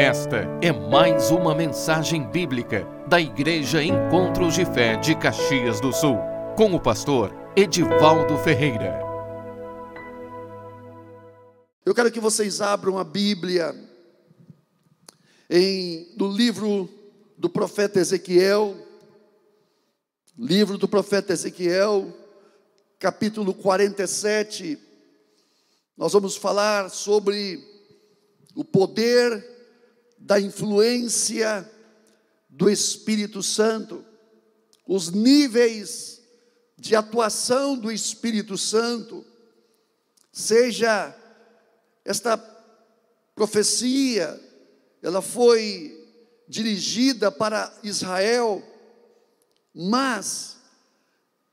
[0.00, 6.16] Esta é mais uma mensagem bíblica da Igreja Encontros de Fé de Caxias do Sul,
[6.56, 8.98] com o pastor Edivaldo Ferreira.
[11.84, 13.74] Eu quero que vocês abram a Bíblia
[15.50, 16.88] em no livro
[17.36, 18.74] do profeta Ezequiel,
[20.38, 22.10] livro do profeta Ezequiel,
[22.98, 24.78] capítulo 47.
[25.94, 27.62] Nós vamos falar sobre
[28.54, 29.59] o poder
[30.20, 31.68] da influência
[32.48, 34.04] do Espírito Santo,
[34.86, 36.20] os níveis
[36.76, 39.24] de atuação do Espírito Santo,
[40.30, 41.16] seja
[42.04, 42.36] esta
[43.34, 44.38] profecia,
[45.02, 45.96] ela foi
[46.46, 48.62] dirigida para Israel,
[49.74, 50.58] mas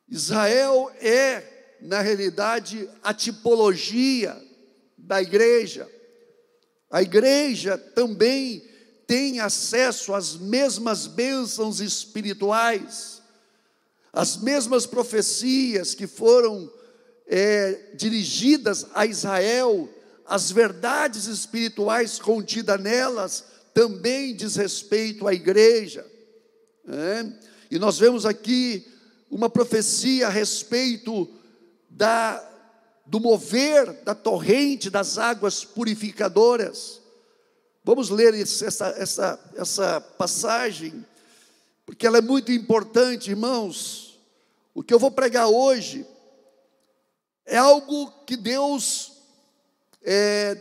[0.10, 4.36] Israel é, na realidade, a tipologia
[4.98, 5.88] da igreja.
[6.90, 8.64] A igreja também
[9.06, 13.22] tem acesso às mesmas bênçãos espirituais,
[14.12, 16.72] as mesmas profecias que foram
[17.28, 19.90] é, dirigidas a Israel,
[20.26, 23.44] as verdades espirituais contidas nelas
[23.74, 26.06] também diz respeito à igreja.
[26.88, 27.26] É?
[27.70, 28.88] E nós vemos aqui
[29.30, 31.30] uma profecia a respeito
[31.90, 32.44] da
[33.08, 37.02] do mover da torrente das águas purificadoras.
[37.84, 41.06] Vamos ler essa, essa, essa passagem,
[41.86, 44.20] porque ela é muito importante, irmãos.
[44.74, 46.06] O que eu vou pregar hoje
[47.46, 49.14] é algo que Deus,
[50.04, 50.60] é,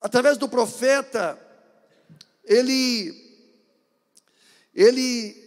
[0.00, 1.38] através do profeta,
[2.44, 3.14] ele,
[4.74, 5.40] ele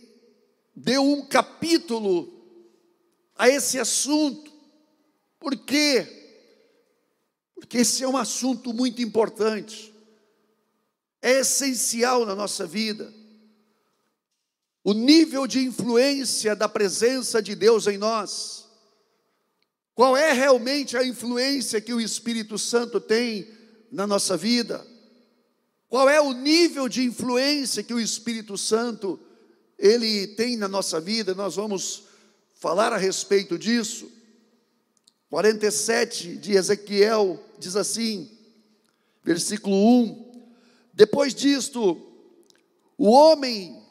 [0.74, 2.35] deu um capítulo
[3.36, 4.52] a esse assunto.
[5.40, 6.08] Por quê?
[7.56, 9.94] Porque esse é um assunto muito importante,
[11.22, 13.14] é essencial na nossa vida.
[14.84, 18.66] O nível de influência da presença de Deus em nós.
[19.96, 23.50] Qual é realmente a influência que o Espírito Santo tem
[23.92, 24.86] na nossa vida?
[25.88, 29.20] Qual é o nível de influência que o Espírito Santo
[29.80, 31.34] ele tem na nossa vida?
[31.34, 32.04] Nós vamos
[32.56, 34.12] falar a respeito disso.
[35.30, 38.32] 47 de Ezequiel diz assim,
[39.24, 40.50] versículo 1:
[40.94, 42.02] Depois disto,
[42.98, 43.82] o homem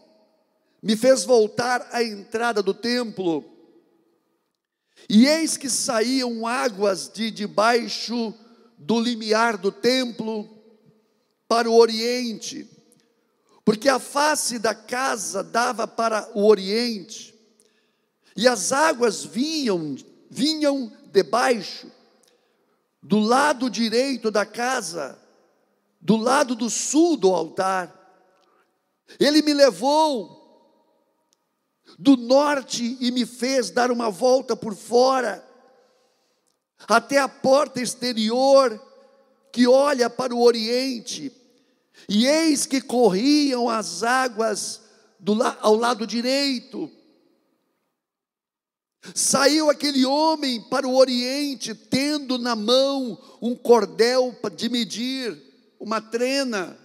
[0.82, 3.44] me fez voltar à entrada do templo,
[5.08, 8.32] e eis que saíam águas de debaixo
[8.78, 10.48] do limiar do templo
[11.46, 12.68] para o oriente,
[13.64, 17.33] porque a face da casa dava para o oriente.
[18.36, 19.96] E as águas vinham,
[20.28, 21.90] vinham debaixo,
[23.02, 25.18] do lado direito da casa,
[26.00, 27.92] do lado do sul do altar.
[29.20, 30.42] Ele me levou
[31.98, 35.46] do norte e me fez dar uma volta por fora,
[36.88, 38.80] até a porta exterior
[39.52, 41.32] que olha para o oriente,
[42.08, 44.82] e eis que corriam as águas
[45.20, 46.90] do, ao lado direito,
[49.12, 55.36] Saiu aquele homem para o Oriente, tendo na mão um cordel de medir,
[55.78, 56.78] uma trena,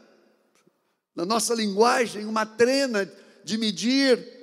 [1.16, 3.10] na nossa linguagem, uma trena
[3.44, 4.38] de medir.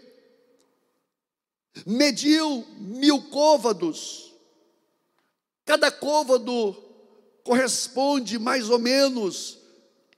[1.84, 4.32] Mediu mil côvados,
[5.66, 6.74] cada côvado
[7.44, 9.58] corresponde mais ou menos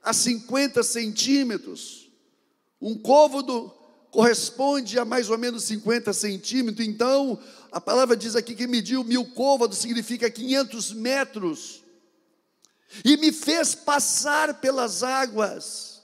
[0.01, 2.09] a 50 centímetros.
[2.81, 3.73] Um côvado
[4.11, 6.87] corresponde a mais ou menos 50 centímetros.
[6.87, 7.39] Então,
[7.71, 11.83] a palavra diz aqui que mediu mil côvados, significa 500 metros.
[13.05, 16.01] E me fez passar pelas águas.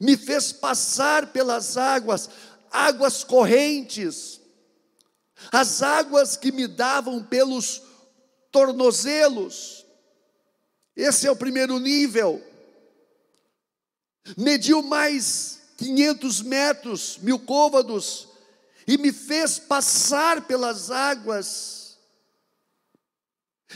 [0.00, 2.30] Me fez passar pelas águas,
[2.70, 4.40] águas correntes,
[5.50, 7.82] as águas que me davam pelos
[8.50, 9.84] tornozelos.
[10.96, 12.42] Esse é o primeiro nível.
[14.36, 18.28] Mediu mais 500 metros, mil côvados,
[18.86, 21.96] e me fez passar pelas águas.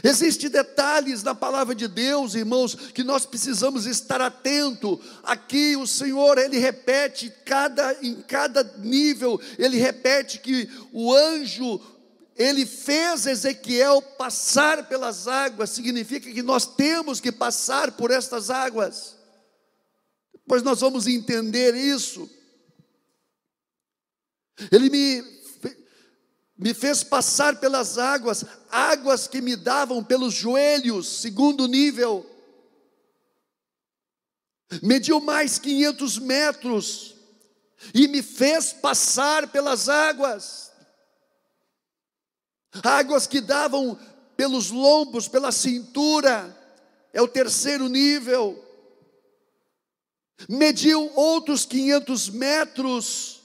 [0.03, 5.01] Existem detalhes na palavra de Deus, irmãos, que nós precisamos estar atento.
[5.23, 11.81] Aqui o Senhor, ele repete cada em cada nível, ele repete que o anjo
[12.35, 19.22] ele fez Ezequiel passar pelas águas, significa que nós temos que passar por estas águas
[20.47, 22.29] pois nós vamos entender isso.
[24.71, 25.23] Ele me,
[26.57, 32.29] me fez passar pelas águas, águas que me davam pelos joelhos, segundo nível.
[34.83, 37.17] mediu mais 500 metros
[37.95, 40.71] e me fez passar pelas águas.
[42.83, 43.99] Águas que davam
[44.37, 46.57] pelos lombos, pela cintura,
[47.13, 48.72] é o terceiro nível.
[50.49, 53.43] Mediu outros 500 metros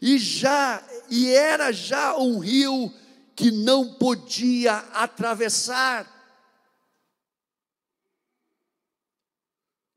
[0.00, 2.92] e já e era já um rio
[3.34, 6.06] que não podia atravessar.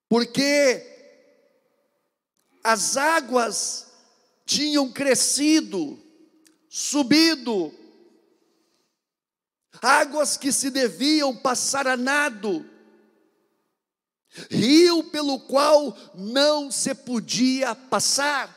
[0.08, 0.90] Porque
[2.64, 3.92] as águas
[4.46, 6.00] tinham crescido,
[6.70, 7.74] subido,
[9.82, 12.66] águas que se deviam passar a nado,
[14.50, 18.50] rio pelo qual não se podia passar,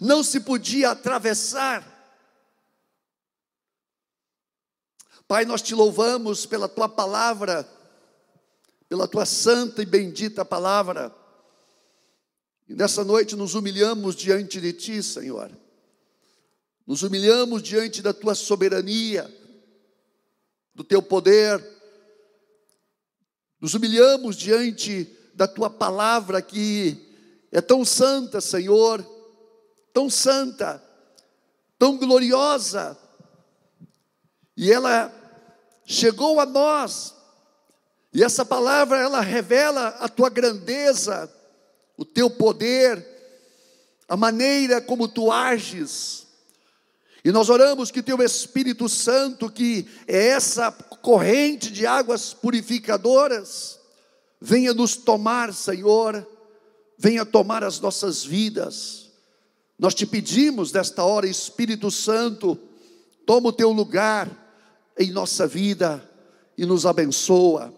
[0.00, 1.98] não se podia atravessar.
[5.26, 7.68] Pai, nós te louvamos pela tua palavra,
[8.88, 11.14] pela tua santa e bendita palavra.
[12.68, 15.50] E nessa noite nos humilhamos diante de ti, Senhor.
[16.86, 19.32] Nos humilhamos diante da tua soberania,
[20.74, 21.79] do teu poder.
[23.60, 26.96] Nos humilhamos diante da tua palavra que
[27.52, 29.04] é tão santa, Senhor,
[29.92, 30.82] tão santa,
[31.78, 32.96] tão gloriosa.
[34.56, 35.12] E ela
[35.84, 37.14] chegou a nós.
[38.12, 41.32] E essa palavra ela revela a tua grandeza,
[41.96, 43.06] o teu poder,
[44.08, 46.26] a maneira como tu ages.
[47.24, 53.78] E nós oramos que teu Espírito Santo, que é essa corrente de águas purificadoras,
[54.40, 56.26] venha nos tomar, Senhor,
[56.98, 59.10] venha tomar as nossas vidas.
[59.78, 62.58] Nós te pedimos nesta hora, Espírito Santo,
[63.26, 64.30] toma o teu lugar
[64.98, 66.06] em nossa vida
[66.56, 67.72] e nos abençoa,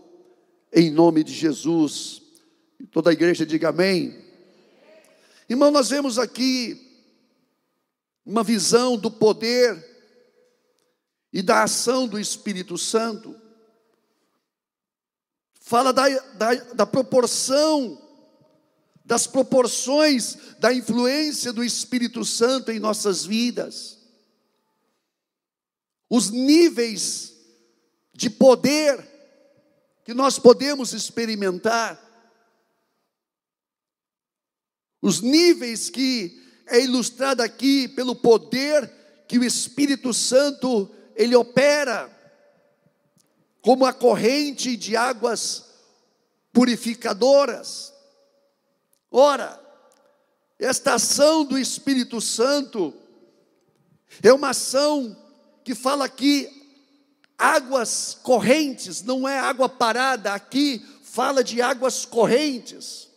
[0.72, 2.22] em nome de Jesus.
[2.90, 4.18] Toda a igreja diga amém.
[5.48, 6.90] Irmão, nós vemos aqui
[8.24, 9.91] uma visão do poder
[11.32, 13.34] e da ação do Espírito Santo.
[15.60, 17.98] Fala da, da, da proporção,
[19.04, 23.98] das proporções da influência do Espírito Santo em nossas vidas.
[26.10, 27.32] Os níveis
[28.12, 29.08] de poder
[30.04, 31.98] que nós podemos experimentar.
[35.00, 38.90] Os níveis que é ilustrada aqui pelo poder
[39.26, 42.10] que o Espírito Santo ele opera
[43.60, 45.64] como a corrente de águas
[46.52, 47.92] purificadoras.
[49.10, 49.60] Ora,
[50.58, 52.94] esta ação do Espírito Santo
[54.22, 55.16] é uma ação
[55.64, 56.48] que fala aqui
[57.38, 63.08] águas correntes, não é água parada, aqui fala de águas correntes.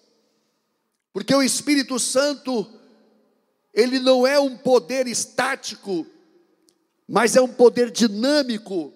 [1.14, 2.68] Porque o Espírito Santo
[3.74, 6.08] ele não é um poder estático,
[7.08, 8.94] mas é um poder dinâmico,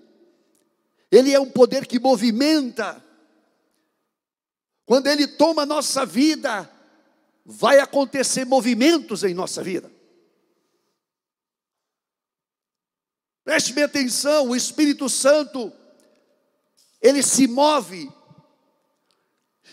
[1.12, 3.04] ele é um poder que movimenta.
[4.86, 6.70] Quando ele toma nossa vida,
[7.46, 9.92] vai acontecer movimentos em nossa vida.
[13.44, 15.72] Preste bem atenção, o Espírito Santo,
[17.02, 18.12] ele se move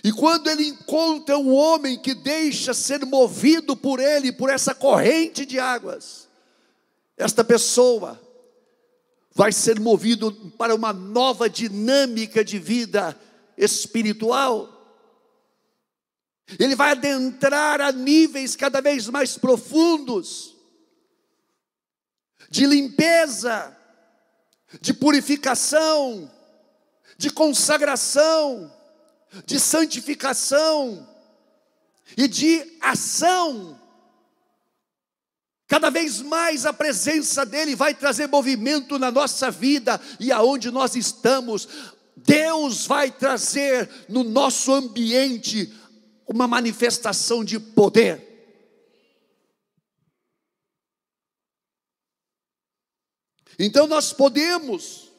[0.02, 5.45] e quando ele encontra um homem que deixa ser movido por ele, por essa corrente
[5.45, 6.28] de águas,
[7.16, 8.21] esta pessoa
[9.37, 13.16] vai ser movido para uma nova dinâmica de vida
[13.57, 14.73] espiritual.
[16.59, 20.57] Ele vai adentrar a níveis cada vez mais profundos
[22.50, 23.76] de limpeza,
[24.81, 26.31] de purificação,
[27.16, 28.73] de consagração
[29.45, 31.07] de santificação
[32.16, 33.81] e de ação.
[35.66, 40.94] Cada vez mais a presença dele vai trazer movimento na nossa vida e aonde nós
[40.94, 41.68] estamos,
[42.16, 45.73] Deus vai trazer no nosso ambiente
[46.26, 48.25] uma manifestação de poder.
[53.58, 55.11] Então nós podemos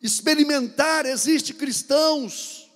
[0.00, 2.70] experimentar, existe cristãos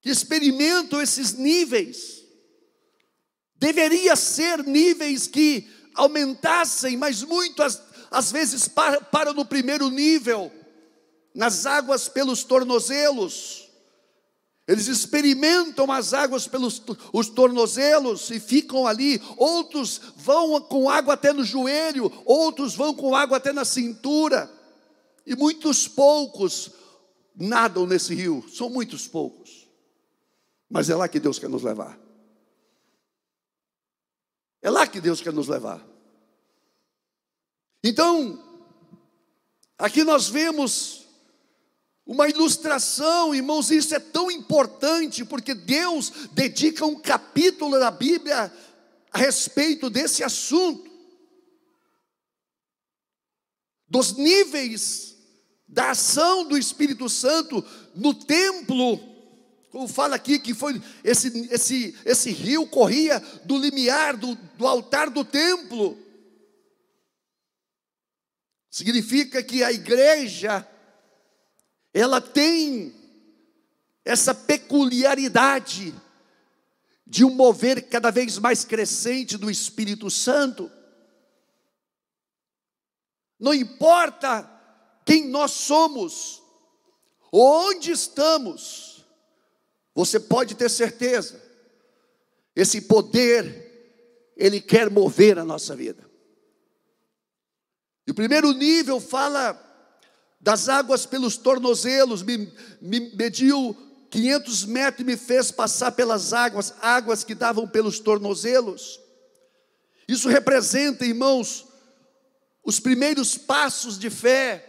[0.00, 2.21] que experimentam esses níveis.
[3.62, 10.50] Deveria ser níveis que aumentassem, mas muitas às vezes param para no primeiro nível,
[11.32, 13.70] nas águas pelos tornozelos.
[14.66, 19.22] Eles experimentam as águas pelos os tornozelos e ficam ali.
[19.36, 24.50] Outros vão com água até no joelho, outros vão com água até na cintura.
[25.24, 26.72] E muitos poucos
[27.36, 29.68] nadam nesse rio, são muitos poucos.
[30.68, 32.01] Mas é lá que Deus quer nos levar.
[34.62, 35.84] É lá que Deus quer nos levar.
[37.82, 38.40] Então,
[39.76, 41.04] aqui nós vemos
[42.06, 48.52] uma ilustração, irmãos, isso é tão importante, porque Deus dedica um capítulo da Bíblia
[49.10, 50.90] a respeito desse assunto,
[53.88, 55.16] dos níveis
[55.66, 57.64] da ação do Espírito Santo
[57.94, 59.11] no templo,
[59.72, 65.08] como fala aqui, que foi esse, esse, esse rio corria do limiar do, do altar
[65.08, 65.98] do templo.
[68.70, 70.68] Significa que a igreja,
[71.94, 72.94] ela tem
[74.04, 75.94] essa peculiaridade
[77.06, 80.70] de um mover cada vez mais crescente do Espírito Santo.
[83.40, 84.46] Não importa
[85.06, 86.42] quem nós somos,
[87.32, 88.91] onde estamos,
[89.94, 91.40] você pode ter certeza,
[92.56, 96.10] esse poder, ele quer mover a nossa vida.
[98.06, 99.58] E o primeiro nível fala
[100.40, 103.76] das águas pelos tornozelos, me, me mediu
[104.10, 109.00] 500 metros e me fez passar pelas águas, águas que davam pelos tornozelos.
[110.08, 111.66] Isso representa, irmãos,
[112.64, 114.68] os primeiros passos de fé,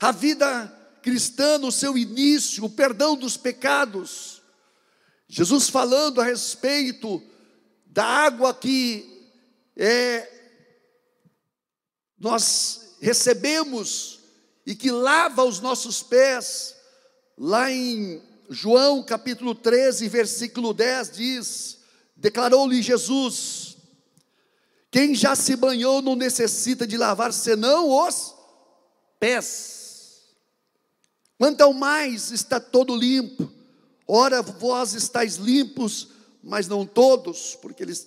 [0.00, 4.40] a vida cristã no seu início, o perdão dos pecados.
[5.28, 7.22] Jesus falando a respeito
[7.86, 9.30] da água que
[9.76, 10.28] é
[12.18, 14.20] nós recebemos
[14.64, 16.76] e que lava os nossos pés,
[17.36, 21.78] lá em João capítulo 13, versículo 10 diz:
[22.16, 23.76] Declarou-lhe Jesus:
[24.90, 28.34] Quem já se banhou não necessita de lavar senão os
[29.18, 29.81] pés.
[31.42, 33.50] Quanto ao mais está todo limpo.
[34.06, 36.06] Ora, vós estáis limpos,
[36.40, 38.06] mas não todos, porque eles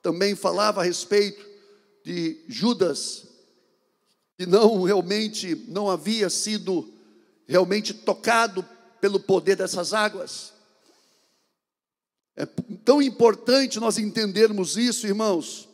[0.00, 1.44] também falava a respeito
[2.04, 3.24] de Judas,
[4.38, 6.88] que não realmente não havia sido
[7.48, 8.64] realmente tocado
[9.00, 10.52] pelo poder dessas águas.
[12.36, 12.46] É
[12.84, 15.68] tão importante nós entendermos isso, irmãos,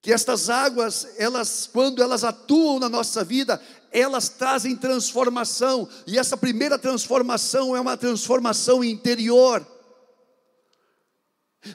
[0.00, 3.60] que estas águas, elas quando elas atuam na nossa vida,
[3.92, 9.66] elas trazem transformação, e essa primeira transformação é uma transformação interior.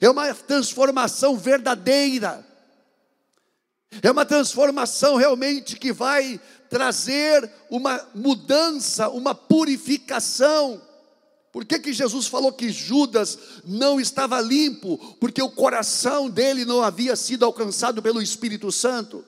[0.02, 2.46] É uma transformação verdadeira.
[4.02, 10.82] É uma transformação realmente que vai trazer uma mudança, uma purificação.
[11.52, 14.98] Por que, que Jesus falou que Judas não estava limpo?
[15.20, 19.24] Porque o coração dele não havia sido alcançado pelo Espírito Santo.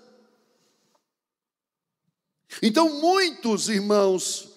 [2.61, 4.49] Então, muitos irmãos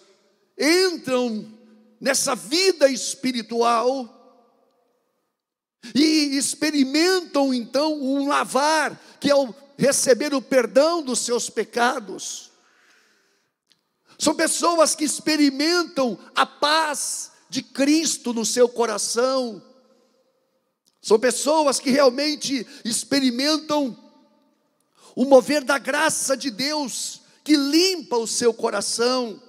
[0.59, 1.47] entram
[2.01, 4.19] nessa vida espiritual
[5.95, 12.51] e experimentam então um lavar, que é o receber o perdão dos seus pecados.
[14.19, 19.61] São pessoas que experimentam a paz de Cristo no seu coração.
[21.01, 23.99] São pessoas que realmente experimentam
[25.17, 29.41] o mover da graça de Deus que limpa o seu coração.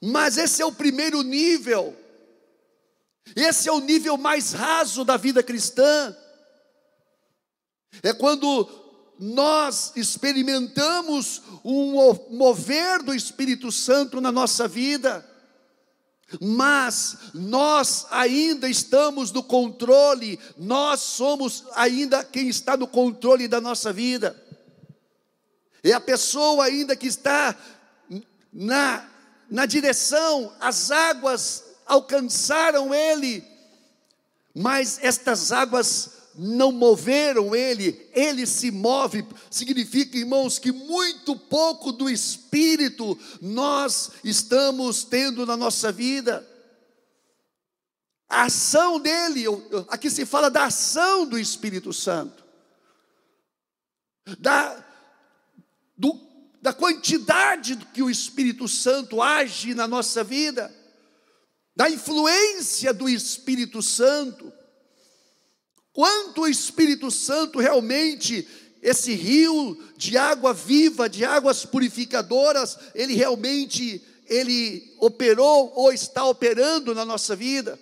[0.00, 1.96] Mas esse é o primeiro nível.
[3.34, 6.16] Esse é o nível mais raso da vida cristã.
[8.02, 8.68] É quando
[9.18, 11.94] nós experimentamos um
[12.30, 15.26] mover do Espírito Santo na nossa vida,
[16.40, 23.92] mas nós ainda estamos no controle, nós somos ainda quem está no controle da nossa
[23.92, 24.40] vida.
[25.82, 27.56] É a pessoa ainda que está
[28.52, 29.08] na,
[29.50, 33.44] na direção, as águas alcançaram ele,
[34.54, 42.08] mas estas águas não moveram ele, ele se move, significa, irmãos, que muito pouco do
[42.08, 46.46] Espírito nós estamos tendo na nossa vida.
[48.28, 49.44] A ação dele,
[49.88, 52.44] aqui se fala da ação do Espírito Santo,
[54.38, 54.84] da,
[56.00, 56.18] do,
[56.62, 60.74] da quantidade que o Espírito Santo age na nossa vida,
[61.76, 64.50] da influência do Espírito Santo.
[65.92, 68.48] Quanto o Espírito Santo realmente,
[68.80, 76.94] esse rio de água viva, de águas purificadoras, ele realmente ele operou ou está operando
[76.94, 77.78] na nossa vida.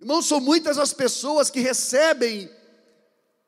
[0.00, 2.50] Irmãos, são muitas as pessoas que recebem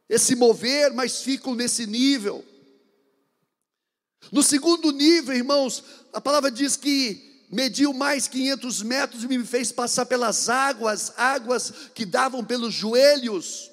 [0.09, 2.45] esse mover, mas ficam nesse nível.
[4.33, 9.73] No segundo nível, irmãos, a palavra diz que mediu mais 500 metros e me fez
[9.73, 13.71] passar pelas águas, águas que davam pelos joelhos.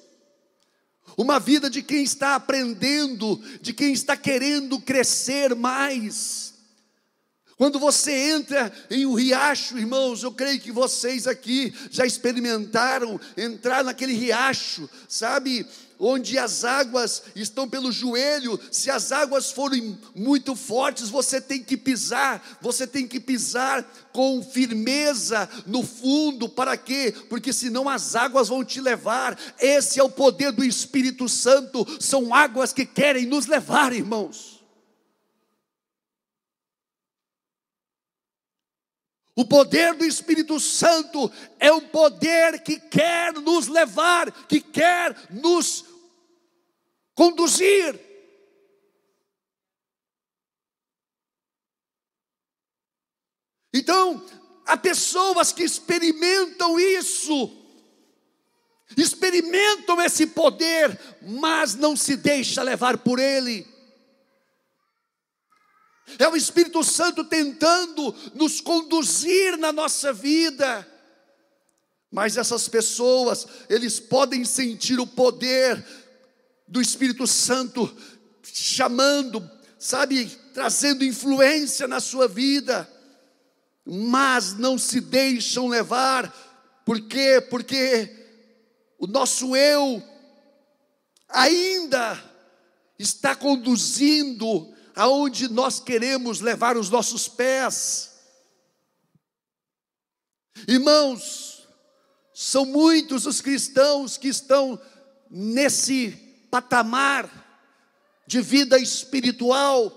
[1.16, 6.54] Uma vida de quem está aprendendo, de quem está querendo crescer mais.
[7.56, 13.82] Quando você entra em um riacho, irmãos, eu creio que vocês aqui já experimentaram entrar
[13.82, 15.66] naquele riacho, sabe?
[15.98, 21.76] Onde as águas estão pelo joelho, se as águas forem muito fortes, você tem que
[21.76, 27.12] pisar, você tem que pisar com firmeza no fundo, para quê?
[27.28, 29.36] Porque senão as águas vão te levar.
[29.58, 34.58] Esse é o poder do Espírito Santo, são águas que querem nos levar, irmãos.
[39.38, 45.84] O poder do Espírito Santo é um poder que quer nos levar, que quer nos
[47.18, 47.98] conduzir.
[53.74, 54.24] Então,
[54.64, 57.50] há pessoas que experimentam isso,
[58.96, 63.66] experimentam esse poder, mas não se deixa levar por ele.
[66.20, 70.86] É o Espírito Santo tentando nos conduzir na nossa vida.
[72.12, 75.84] Mas essas pessoas, eles podem sentir o poder
[76.68, 77.94] do Espírito Santo
[78.42, 79.48] chamando,
[79.78, 82.88] sabe, trazendo influência na sua vida,
[83.84, 86.30] mas não se deixam levar,
[86.84, 87.40] por quê?
[87.48, 88.14] Porque
[88.98, 90.02] o nosso eu
[91.28, 92.22] ainda
[92.98, 98.14] está conduzindo aonde nós queremos levar os nossos pés.
[100.66, 101.68] Irmãos,
[102.34, 104.80] são muitos os cristãos que estão
[105.30, 107.46] nesse patamar
[108.26, 109.94] de vida espiritual.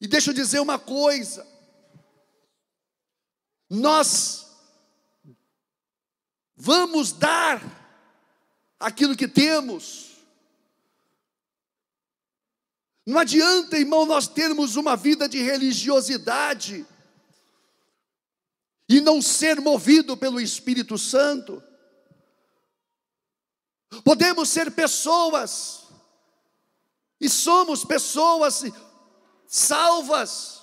[0.00, 1.46] E deixa eu dizer uma coisa:
[3.70, 4.46] nós
[6.56, 7.62] vamos dar
[8.78, 10.14] aquilo que temos,
[13.06, 16.86] não adianta, irmão, nós termos uma vida de religiosidade
[18.88, 21.62] e não ser movido pelo Espírito Santo.
[24.02, 25.84] Podemos ser pessoas,
[27.20, 28.62] e somos pessoas
[29.46, 30.62] salvas,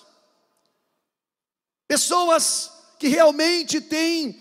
[1.88, 4.40] pessoas que realmente têm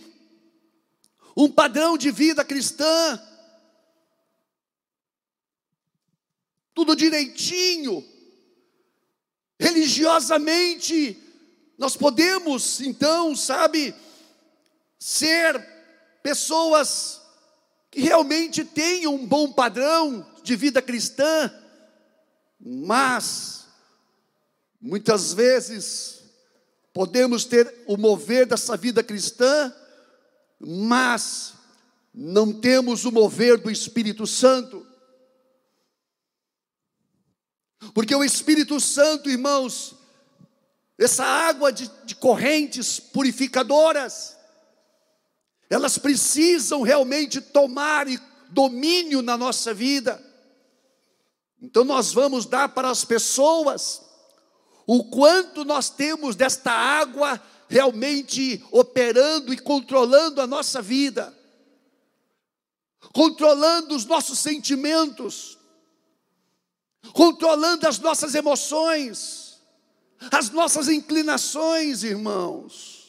[1.36, 3.20] um padrão de vida cristã,
[6.74, 8.04] tudo direitinho,
[9.58, 11.22] religiosamente,
[11.78, 13.94] nós podemos então, sabe,
[14.98, 15.58] ser
[16.22, 17.19] pessoas
[17.90, 21.52] que realmente tenham um bom padrão de vida cristã,
[22.58, 23.66] mas
[24.80, 26.22] muitas vezes
[26.92, 29.74] podemos ter o mover dessa vida cristã,
[30.58, 31.54] mas
[32.14, 34.86] não temos o mover do Espírito Santo.
[37.94, 39.96] Porque o Espírito Santo, irmãos,
[40.98, 44.36] essa água de, de correntes purificadoras,
[45.70, 48.06] elas precisam realmente tomar
[48.50, 50.20] domínio na nossa vida.
[51.62, 54.02] Então nós vamos dar para as pessoas
[54.84, 61.32] o quanto nós temos desta água realmente operando e controlando a nossa vida,
[63.14, 65.56] controlando os nossos sentimentos,
[67.12, 69.60] controlando as nossas emoções,
[70.32, 72.99] as nossas inclinações, irmãos.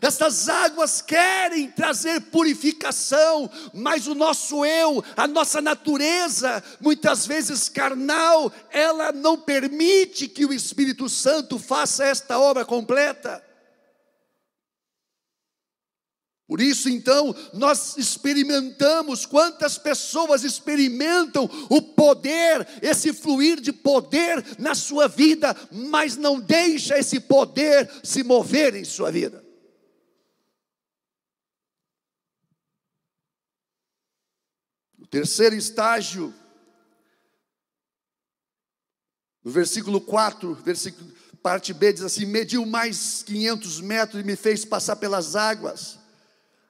[0.00, 8.52] Essas águas querem trazer purificação, mas o nosso eu, a nossa natureza, muitas vezes carnal,
[8.70, 13.44] ela não permite que o Espírito Santo faça esta obra completa.
[16.52, 24.74] Por isso, então, nós experimentamos, quantas pessoas experimentam o poder, esse fluir de poder na
[24.74, 29.42] sua vida, mas não deixa esse poder se mover em sua vida.
[34.98, 36.34] O terceiro estágio,
[39.44, 41.08] no versículo 4, versículo,
[41.40, 46.02] parte B diz assim: mediu mais 500 metros e me fez passar pelas águas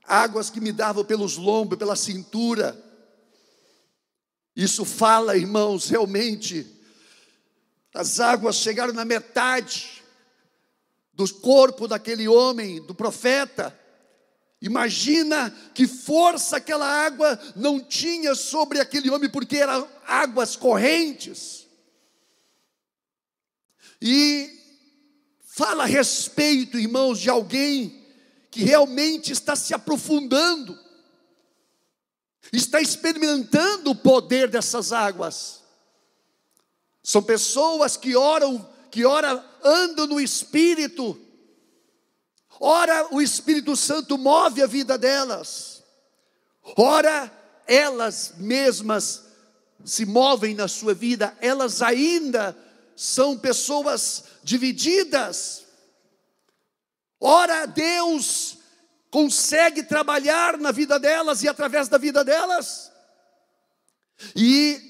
[0.05, 2.77] águas que me davam pelos lombos, pela cintura.
[4.55, 6.67] Isso fala, irmãos, realmente,
[7.95, 10.03] as águas chegaram na metade
[11.13, 13.79] do corpo daquele homem, do profeta.
[14.63, 21.67] Imagina que força aquela água não tinha sobre aquele homem, porque eram águas correntes.
[24.01, 24.49] E
[25.43, 28.07] fala a respeito, irmãos, de alguém
[28.53, 30.79] que realmente está se aprofundando,
[32.53, 35.61] está experimentando o poder dessas águas.
[37.03, 41.21] São pessoas que oram, que ora andam no Espírito,
[42.65, 45.83] ora o Espírito Santo move a vida delas,
[46.77, 47.31] ora
[47.67, 49.25] elas mesmas
[49.85, 52.57] se movem na sua vida, elas ainda
[52.95, 55.65] são pessoas divididas.
[57.21, 58.59] Ora, Deus
[59.11, 62.93] consegue trabalhar na vida delas e através da vida delas.
[64.37, 64.81] E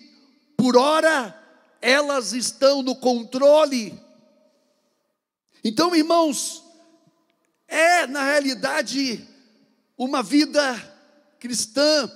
[0.56, 1.38] por ora
[1.80, 3.98] elas estão no controle.
[5.64, 6.62] Então, irmãos,
[7.72, 9.26] é na realidade
[9.96, 10.61] uma vida
[11.40, 12.12] cristã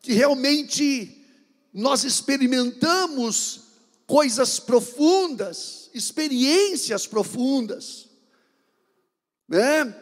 [0.00, 1.24] que realmente
[1.72, 3.62] nós experimentamos
[4.04, 8.08] coisas profundas, experiências profundas,
[9.48, 9.94] né?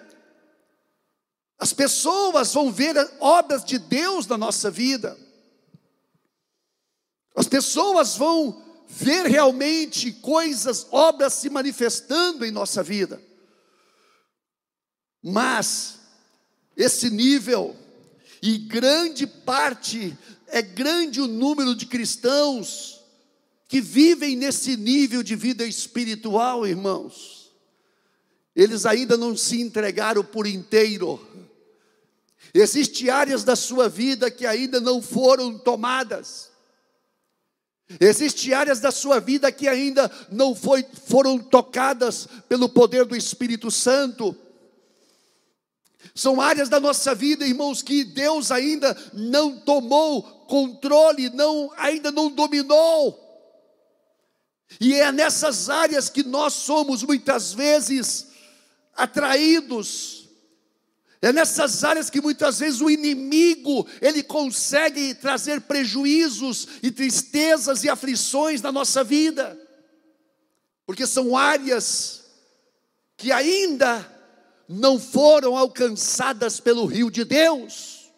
[1.59, 5.17] As pessoas vão ver obras de Deus na nossa vida.
[7.37, 13.23] As pessoas vão ver realmente coisas, obras se manifestando em nossa vida.
[15.23, 15.99] Mas
[16.77, 17.77] esse nível
[18.43, 20.17] e grande parte
[20.49, 23.01] é grande o número de cristãos
[23.69, 27.51] que vivem nesse nível de vida espiritual, irmãos.
[28.55, 31.27] Eles ainda não se entregaram por inteiro.
[32.53, 36.51] Existem áreas da sua vida que ainda não foram tomadas.
[38.01, 43.71] Existem áreas da sua vida que ainda não foi, foram tocadas pelo poder do Espírito
[43.71, 44.37] Santo.
[46.15, 52.31] São áreas da nossa vida, irmãos, que Deus ainda não tomou controle, não, ainda não
[52.31, 53.19] dominou.
[54.81, 58.29] E é nessas áreas que nós somos muitas vezes
[58.95, 60.29] atraídos.
[61.21, 67.89] É nessas áreas que muitas vezes o inimigo, ele consegue trazer prejuízos e tristezas e
[67.89, 69.59] aflições na nossa vida.
[70.85, 72.25] Porque são áreas
[73.17, 74.12] que ainda
[74.73, 78.11] não foram alcançadas pelo rio de Deus.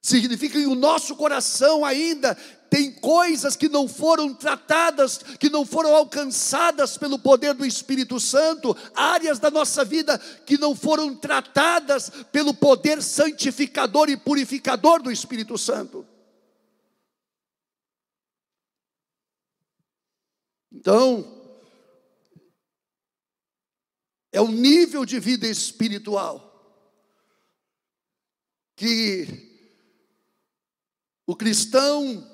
[0.00, 2.34] Significa que o nosso coração ainda
[2.68, 8.74] tem coisas que não foram tratadas, que não foram alcançadas pelo poder do Espírito Santo,
[8.94, 15.58] áreas da nossa vida que não foram tratadas pelo poder santificador e purificador do Espírito
[15.58, 16.06] Santo.
[20.72, 21.41] Então,
[24.32, 26.48] é o nível de vida espiritual
[28.74, 29.28] que
[31.26, 32.26] o cristão,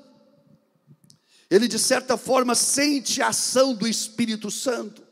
[1.50, 5.06] ele de certa forma sente a ação do Espírito Santo.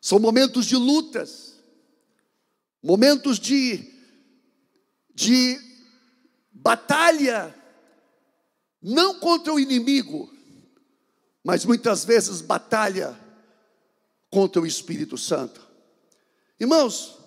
[0.00, 1.58] São momentos de lutas,
[2.82, 3.90] momentos de,
[5.14, 5.58] de
[6.52, 7.54] batalha,
[8.82, 10.30] não contra o inimigo,
[11.42, 13.18] mas muitas vezes batalha
[14.32, 15.60] contra o Espírito Santo.
[16.58, 17.18] Irmãos,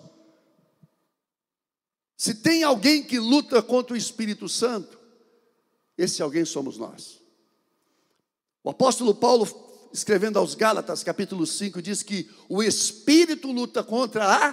[2.16, 4.98] se tem alguém que luta contra o Espírito Santo,
[5.96, 7.22] esse alguém somos nós.
[8.64, 9.46] O apóstolo Paulo,
[9.92, 14.52] escrevendo aos Gálatas, capítulo 5, diz que o Espírito luta contra a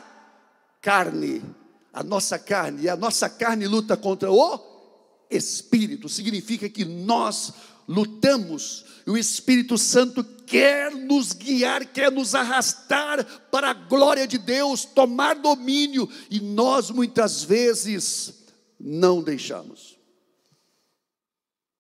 [0.79, 1.43] carne,
[1.91, 6.07] a nossa carne, e a nossa carne luta contra o Espírito.
[6.07, 7.51] Significa que nós
[7.87, 14.37] lutamos, e o Espírito Santo quer nos guiar, quer nos arrastar para a glória de
[14.37, 18.45] Deus, tomar domínio, e nós muitas vezes
[18.79, 19.97] não deixamos.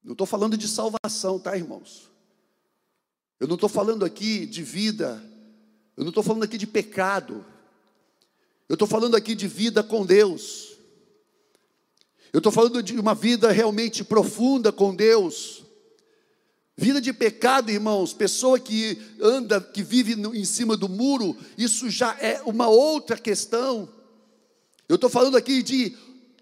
[0.03, 2.11] Não estou falando de salvação, tá, irmãos?
[3.39, 5.23] Eu não estou falando aqui de vida,
[5.95, 7.45] eu não estou falando aqui de pecado,
[8.67, 10.77] eu estou falando aqui de vida com Deus,
[12.31, 15.62] eu estou falando de uma vida realmente profunda com Deus,
[16.75, 21.87] Vida de pecado, irmãos, pessoa que anda, que vive no, em cima do muro, isso
[21.87, 23.87] já é uma outra questão.
[24.89, 25.95] Eu estou falando aqui de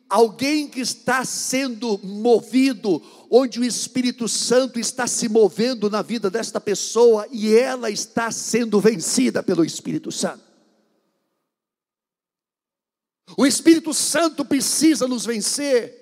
[0.10, 6.62] alguém que está sendo movido, onde o Espírito Santo está se movendo na vida desta
[6.62, 10.44] pessoa e ela está sendo vencida pelo Espírito Santo.
[13.38, 16.01] O Espírito Santo precisa nos vencer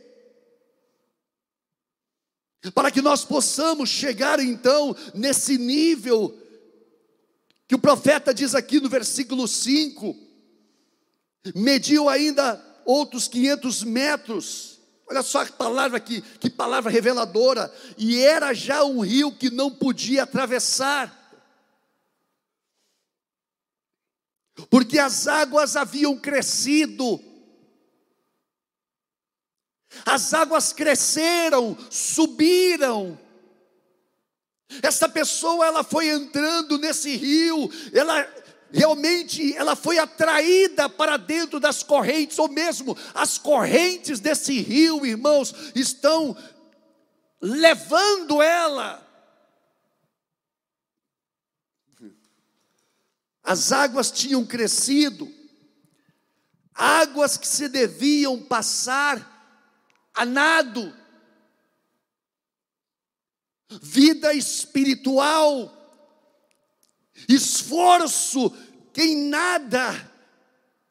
[2.74, 6.38] para que nós possamos chegar então nesse nível
[7.68, 10.16] que o profeta diz aqui no versículo 5:
[11.56, 14.80] mediu ainda outros 500 metros.
[15.08, 17.74] Olha só que palavra aqui, que palavra reveladora.
[17.98, 21.16] E era já um rio que não podia atravessar,
[24.70, 27.20] porque as águas haviam crescido
[30.06, 33.20] as águas cresceram, subiram.
[34.82, 38.28] Essa pessoa ela foi entrando nesse rio, ela
[38.72, 45.54] realmente ela foi atraída para dentro das correntes, ou mesmo as correntes desse rio, irmãos,
[45.74, 46.38] estão
[47.42, 49.08] levando ela.
[53.44, 55.34] As águas tinham crescido,
[56.76, 59.29] águas que se deviam passar
[60.14, 60.94] a nado,
[63.82, 65.76] vida espiritual,
[67.28, 68.50] esforço,
[68.94, 70.12] quem nada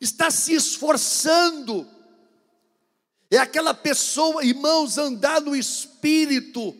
[0.00, 1.88] está se esforçando,
[3.30, 6.74] é aquela pessoa, irmãos, andar no espírito,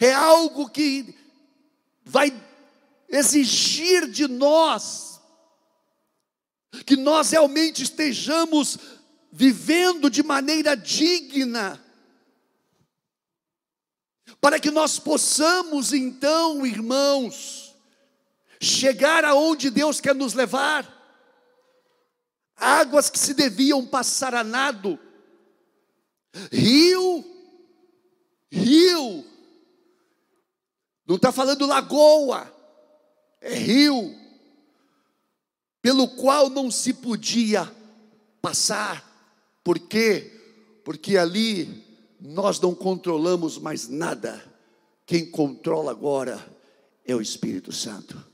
[0.00, 1.14] é algo que
[2.04, 2.32] vai
[3.08, 5.20] exigir de nós,
[6.84, 8.78] que nós realmente estejamos
[9.36, 11.78] vivendo de maneira digna,
[14.40, 17.76] para que nós possamos então, irmãos,
[18.58, 20.90] chegar aonde Deus quer nos levar.
[22.56, 24.98] Águas que se deviam passar a nado,
[26.50, 27.22] rio,
[28.50, 29.22] rio,
[31.06, 32.50] não está falando lagoa,
[33.42, 34.18] é rio,
[35.82, 37.70] pelo qual não se podia
[38.40, 39.15] passar.
[39.66, 40.30] Por quê?
[40.84, 41.84] Porque ali
[42.20, 44.40] nós não controlamos mais nada.
[45.04, 46.38] Quem controla agora
[47.04, 48.24] é o Espírito Santo.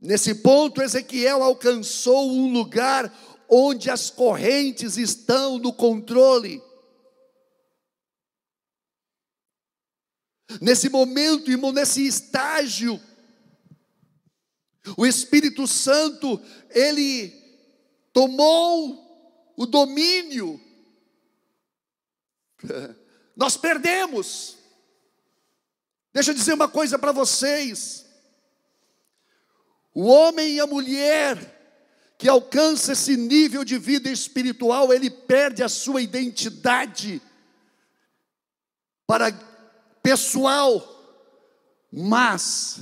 [0.00, 3.14] Nesse ponto, Ezequiel alcançou um lugar
[3.50, 6.62] onde as correntes estão no controle.
[10.58, 12.98] Nesse momento, irmão, nesse estágio,
[14.96, 17.41] o Espírito Santo, ele
[18.12, 20.60] tomou o domínio,
[23.36, 24.58] nós perdemos.
[26.12, 28.06] Deixa eu dizer uma coisa para vocês:
[29.94, 31.60] o homem e a mulher
[32.18, 37.20] que alcança esse nível de vida espiritual, ele perde a sua identidade
[39.06, 39.32] para
[40.00, 40.88] pessoal,
[41.90, 42.80] mas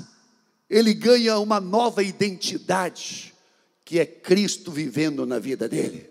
[0.68, 3.34] ele ganha uma nova identidade
[3.90, 6.08] que é Cristo vivendo na vida dele.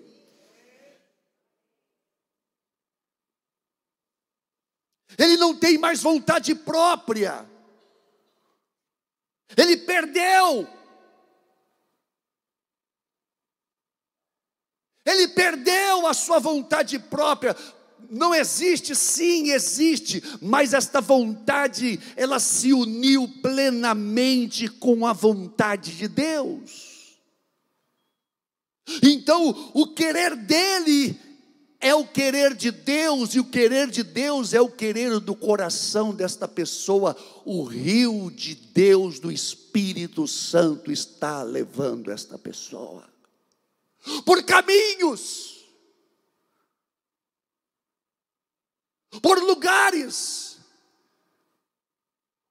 [5.18, 7.50] Ele não tem mais vontade própria.
[9.56, 10.68] Ele perdeu.
[15.06, 17.56] Ele perdeu a sua vontade própria.
[18.10, 26.10] Não existe, sim, existe, mas esta vontade, ela se uniu plenamente com a vontade de
[26.10, 26.88] Deus.
[29.04, 31.19] Então, o querer dele
[31.80, 36.13] é o querer de Deus, e o querer de Deus é o querer do coração
[36.13, 37.15] desta pessoa.
[37.45, 43.10] O rio de Deus, do Espírito Santo, está levando esta pessoa
[44.25, 45.65] por caminhos,
[49.21, 50.48] por lugares,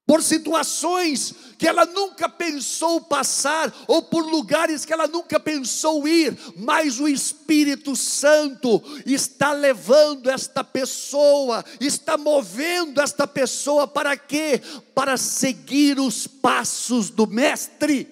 [0.09, 6.35] por situações que ela nunca pensou passar, ou por lugares que ela nunca pensou ir,
[6.57, 14.63] mas o Espírito Santo está levando esta pessoa, está movendo esta pessoa para quê?
[14.95, 18.09] Para seguir os passos do Mestre.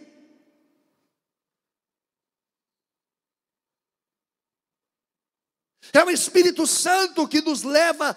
[5.95, 8.15] É o Espírito Santo que nos leva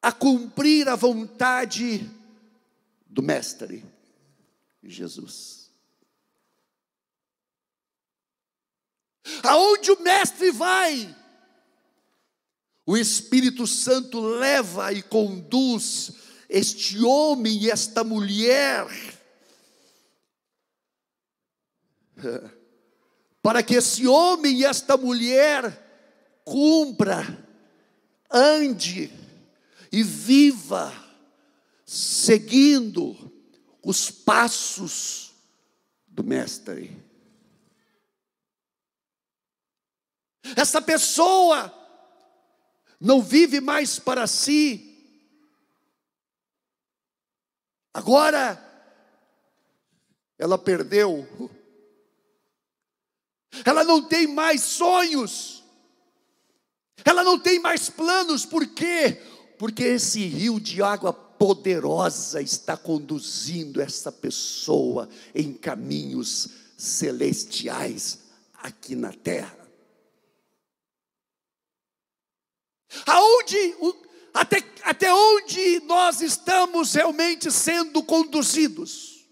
[0.00, 2.08] a cumprir a vontade
[3.06, 3.84] do Mestre
[4.82, 5.70] Jesus.
[9.42, 11.16] Aonde o Mestre vai,
[12.84, 16.12] o Espírito Santo leva e conduz
[16.48, 18.86] este homem e esta mulher
[23.42, 25.84] para que esse homem e esta mulher
[26.44, 27.46] cumpra,
[28.30, 29.12] ande
[29.92, 31.05] e viva
[31.86, 33.16] seguindo
[33.82, 35.32] os passos
[36.08, 37.00] do Mestre.
[40.56, 41.72] Essa pessoa
[43.00, 44.82] não vive mais para si.
[47.94, 48.62] Agora,
[50.36, 51.26] ela perdeu.
[53.64, 55.64] Ela não tem mais sonhos.
[57.04, 59.22] Ela não tem mais planos, por quê?
[59.58, 68.20] Porque esse rio de água poderosa está conduzindo essa pessoa em caminhos celestiais
[68.54, 69.66] aqui na terra.
[73.06, 73.76] Aonde,
[74.32, 79.26] até, até onde nós estamos realmente sendo conduzidos?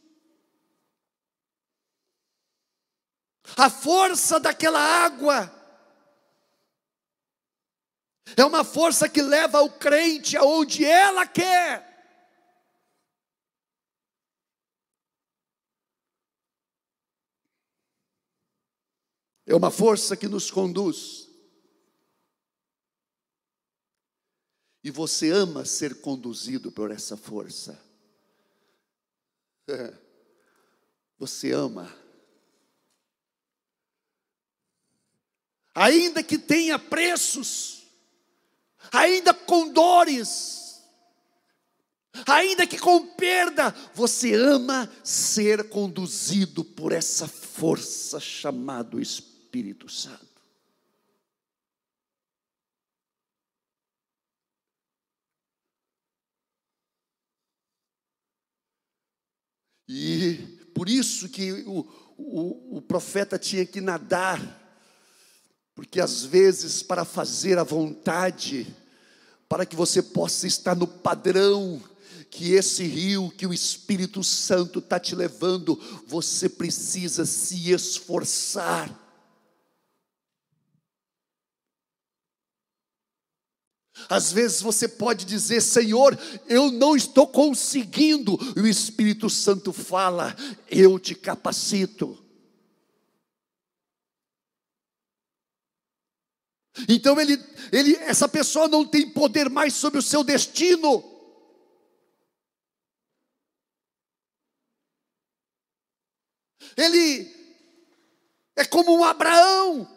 [3.57, 5.53] A força daquela água
[8.37, 11.94] é uma força que leva o crente aonde ela quer.
[19.47, 21.29] É uma força que nos conduz.
[24.83, 27.83] E você ama ser conduzido por essa força.
[31.17, 31.91] Você ama.
[35.75, 37.87] Ainda que tenha preços,
[38.93, 40.83] ainda com dores,
[42.27, 49.34] ainda que com perda, você ama ser conduzido por essa força chamada Espírito
[49.89, 50.35] Santo.
[59.89, 60.37] E
[60.75, 61.87] por isso que o,
[62.17, 64.41] o, o profeta tinha que nadar,
[65.75, 68.67] porque às vezes, para fazer a vontade,
[69.49, 71.83] para que você possa estar no padrão
[72.31, 79.04] que esse rio que o Espírito Santo está te levando, você precisa se esforçar.
[84.09, 90.35] Às vezes você pode dizer, Senhor, eu não estou conseguindo, e o Espírito Santo fala,
[90.71, 92.25] eu te capacito.
[96.89, 97.39] Então ele,
[97.71, 101.13] ele, essa pessoa não tem poder mais sobre o seu destino.
[106.77, 107.33] Ele
[108.57, 109.89] é como um Abraão.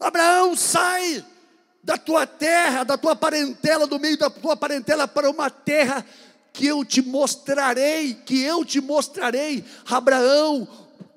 [0.00, 1.24] Abraão sai
[1.84, 6.04] da tua terra, da tua parentela, do meio da tua parentela para uma terra
[6.50, 9.62] que eu te mostrarei, que eu te mostrarei.
[9.84, 10.66] Abraão,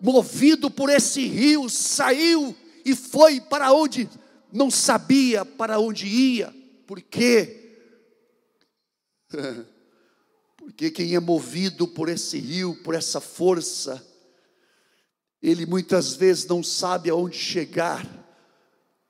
[0.01, 2.53] movido por esse rio, saiu
[2.83, 4.09] e foi para onde
[4.51, 6.53] não sabia para onde ia.
[6.85, 7.77] Por quê?
[10.57, 14.05] Porque quem é movido por esse rio, por essa força,
[15.41, 18.05] ele muitas vezes não sabe aonde chegar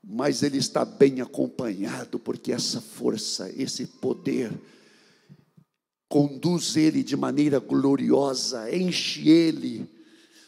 [0.10, 4.58] mas ele está bem acompanhado, porque essa força, esse poder,
[6.08, 9.86] conduz ele de maneira gloriosa, enche ele,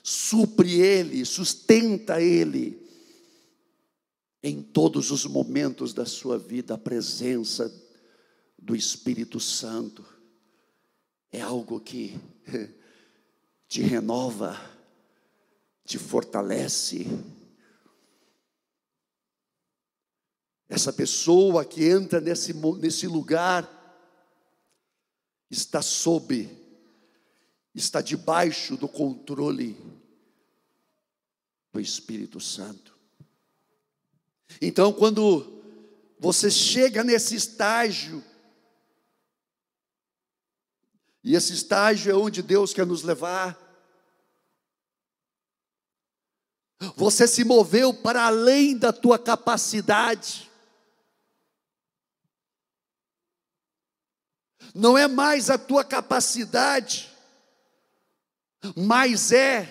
[0.02, 2.88] supre ele, sustenta ele.
[4.42, 7.70] Em todos os momentos da sua vida, a presença
[8.58, 10.06] do Espírito Santo
[11.34, 12.18] é algo que
[13.68, 14.58] te renova,
[15.86, 17.06] te fortalece,
[20.80, 23.70] Essa pessoa que entra nesse, nesse lugar
[25.52, 26.50] está sob,
[27.76, 29.76] está debaixo do controle
[31.74, 32.98] do Espírito Santo.
[34.62, 35.62] Então, quando
[36.18, 38.24] você chega nesse estágio,
[41.22, 43.60] e esse estágio é onde Deus quer nos levar,
[46.96, 50.49] você se moveu para além da tua capacidade,
[54.80, 57.10] não é mais a tua capacidade,
[58.76, 59.68] mas é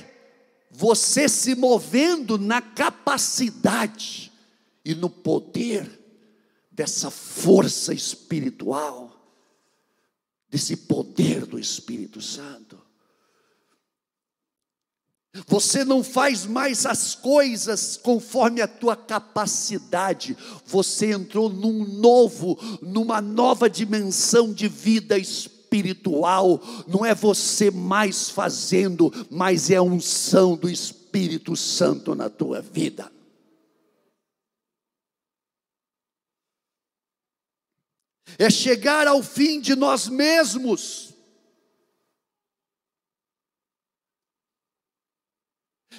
[0.71, 4.31] você se movendo na capacidade
[4.85, 5.99] e no poder
[6.71, 9.13] dessa força espiritual,
[10.49, 12.79] desse poder do Espírito Santo.
[15.47, 20.37] Você não faz mais as coisas conforme a tua capacidade.
[20.65, 26.61] Você entrou num novo, numa nova dimensão de vida espiritual.
[26.87, 33.13] Não é você mais fazendo, mas é a unção do Espírito Santo na tua vida.
[38.39, 41.08] É chegar ao fim de nós mesmos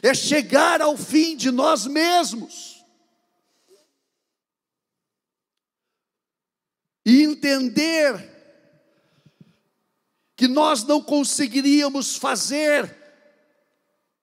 [0.01, 2.85] é chegar ao fim de nós mesmos.
[7.05, 8.37] E entender
[10.35, 12.98] que nós não conseguiríamos fazer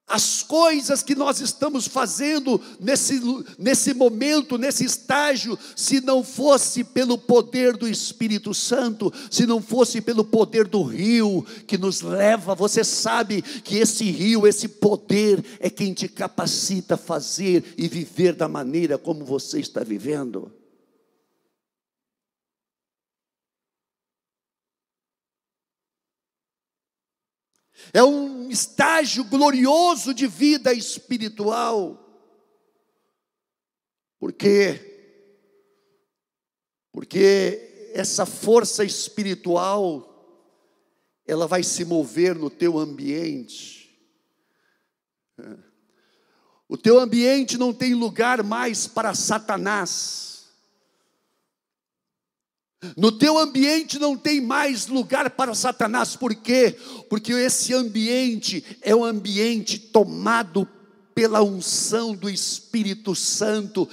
[0.07, 3.21] as coisas que nós estamos fazendo nesse,
[3.59, 10.01] nesse momento, nesse estágio, se não fosse pelo poder do Espírito Santo, se não fosse
[10.01, 15.69] pelo poder do rio que nos leva, você sabe que esse rio, esse poder é
[15.69, 20.53] quem te capacita a fazer e viver da maneira como você está vivendo.
[27.93, 32.03] É um estágio glorioso de vida espiritual.
[34.19, 34.95] Por quê?
[36.93, 40.13] Porque essa força espiritual,
[41.27, 43.77] ela vai se mover no teu ambiente.
[46.69, 50.36] O teu ambiente não tem lugar mais para Satanás.
[52.97, 56.77] No teu ambiente não tem mais lugar para Satanás, por quê?
[57.09, 60.69] Porque esse ambiente é um ambiente tomado
[61.15, 63.89] pela unção do Espírito Santo,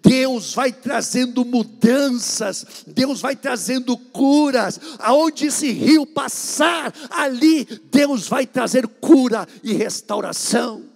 [0.00, 8.46] Deus vai trazendo mudanças, Deus vai trazendo curas, aonde esse rio passar, ali Deus vai
[8.46, 10.89] trazer cura e restauração.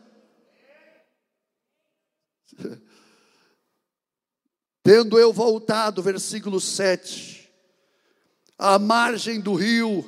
[4.85, 7.51] Tendo eu voltado, versículo 7,
[8.59, 10.05] à margem do rio,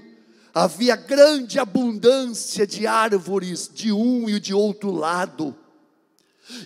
[0.52, 5.56] havia grande abundância de árvores de um e de outro lado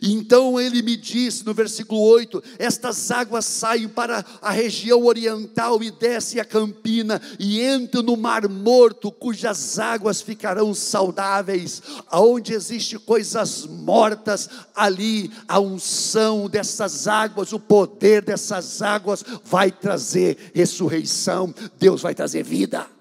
[0.03, 5.91] então ele me disse no versículo 8: Estas águas saem para a região oriental e
[5.91, 11.83] descem a campina e entram no Mar Morto, cujas águas ficarão saudáveis.
[12.09, 20.51] Aonde existe coisas mortas, ali a unção dessas águas, o poder dessas águas vai trazer
[20.55, 23.00] ressurreição, Deus vai trazer vida.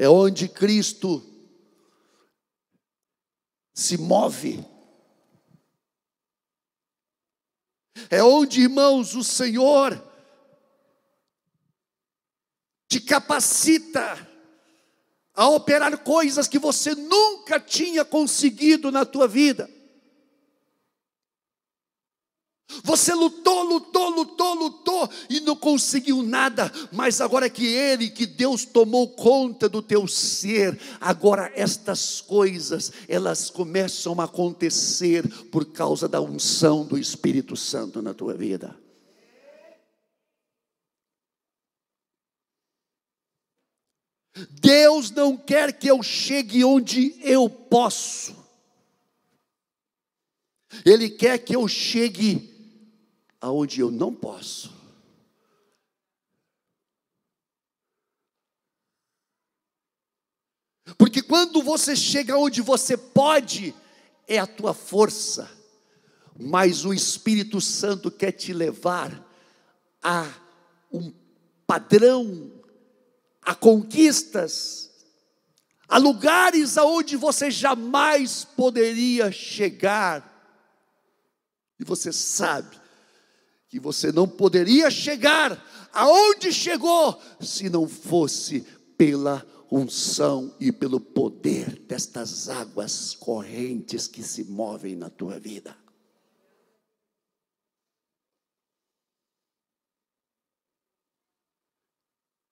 [0.00, 1.22] É onde Cristo
[3.74, 4.64] se move.
[8.08, 10.02] É onde, irmãos, o Senhor
[12.88, 14.26] te capacita
[15.34, 19.68] a operar coisas que você nunca tinha conseguido na tua vida.
[22.82, 28.64] Você lutou, lutou, lutou, lutou e não conseguiu nada, mas agora que Ele, que Deus
[28.64, 36.20] tomou conta do teu ser, agora estas coisas, elas começam a acontecer por causa da
[36.20, 38.76] unção do Espírito Santo na tua vida.
[44.60, 48.34] Deus não quer que eu chegue onde eu posso,
[50.84, 52.49] Ele quer que eu chegue
[53.40, 54.78] aonde eu não posso.
[60.98, 63.74] Porque quando você chega onde você pode,
[64.26, 65.50] é a tua força,
[66.38, 69.26] mas o Espírito Santo quer te levar
[70.02, 70.26] a
[70.92, 71.12] um
[71.66, 72.52] padrão,
[73.40, 74.90] a conquistas,
[75.88, 80.28] a lugares aonde você jamais poderia chegar.
[81.78, 82.80] E você sabe
[83.70, 88.62] que você não poderia chegar aonde chegou se não fosse
[88.98, 95.78] pela unção e pelo poder destas águas correntes que se movem na tua vida.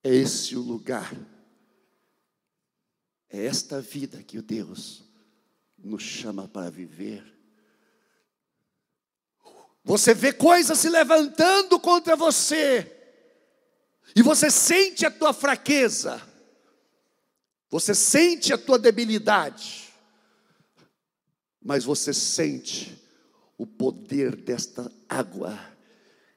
[0.05, 1.13] É esse o lugar,
[3.29, 5.05] é esta vida que o Deus
[5.77, 7.38] nos chama para viver.
[9.89, 12.95] Você vê coisas se levantando contra você,
[14.15, 16.21] e você sente a tua fraqueza,
[17.71, 19.89] você sente a tua debilidade,
[21.65, 23.03] mas você sente
[23.57, 25.59] o poder desta água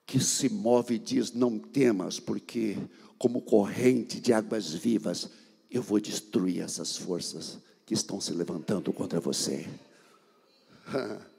[0.06, 2.78] que se move e diz: Não temas, porque,
[3.18, 5.30] como corrente de águas vivas,
[5.70, 9.68] eu vou destruir essas forças que estão se levantando contra você.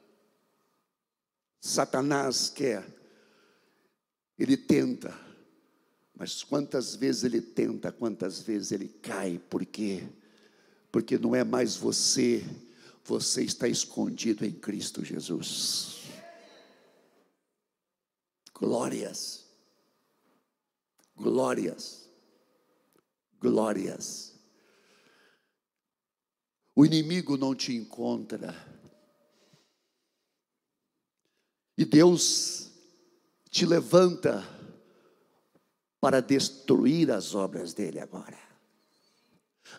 [1.65, 2.85] Satanás quer,
[4.37, 5.17] ele tenta,
[6.13, 10.03] mas quantas vezes ele tenta, quantas vezes ele cai, por quê?
[10.91, 12.45] Porque não é mais você,
[13.05, 16.01] você está escondido em Cristo Jesus.
[18.53, 19.47] Glórias,
[21.15, 22.09] glórias,
[23.41, 24.35] glórias.
[26.75, 28.82] O inimigo não te encontra
[31.77, 32.71] e Deus
[33.51, 34.47] te levanta
[36.01, 38.39] para destruir as obras dele agora.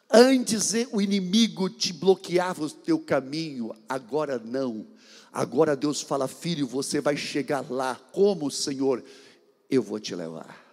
[0.10, 4.88] Antes o inimigo te bloqueava o teu caminho, agora não.
[5.32, 7.96] Agora Deus fala, filho, você vai chegar lá.
[8.12, 9.04] Como, Senhor?
[9.70, 10.64] Eu vou te levar.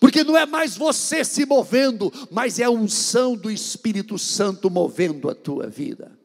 [0.00, 5.28] Porque não é mais você se movendo, mas é a unção do Espírito Santo movendo
[5.28, 6.16] a tua vida.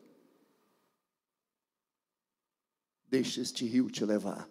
[3.09, 4.47] Deixa este rio te levar.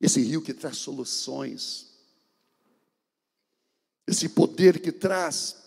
[0.00, 1.92] Esse rio que traz soluções,
[4.06, 5.66] esse poder que traz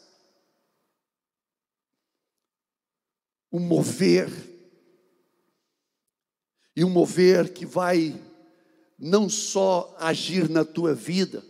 [3.51, 4.29] um mover,
[6.73, 8.17] e um mover que vai
[8.97, 11.43] não só agir na tua vida,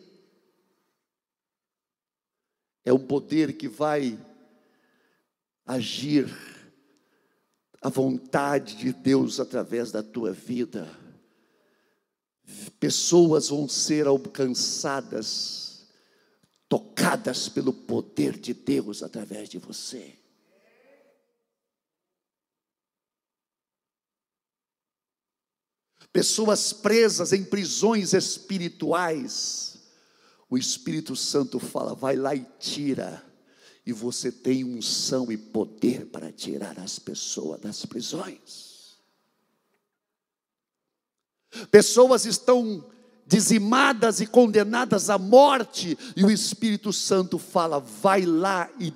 [2.83, 4.17] é um poder que vai
[5.69, 6.27] agir
[7.79, 10.89] a vontade de Deus através da tua vida.
[12.79, 15.87] Pessoas vão ser alcançadas,
[16.67, 20.17] tocadas pelo poder de Deus através de você.
[26.11, 29.77] Pessoas presas em prisões espirituais,
[30.49, 33.28] o Espírito Santo fala: vai lá e tira
[33.89, 38.99] e você tem unção e poder para tirar as pessoas das prisões.
[41.71, 42.85] Pessoas estão
[43.25, 48.91] dizimadas e condenadas à morte, e o Espírito Santo fala: vai lá e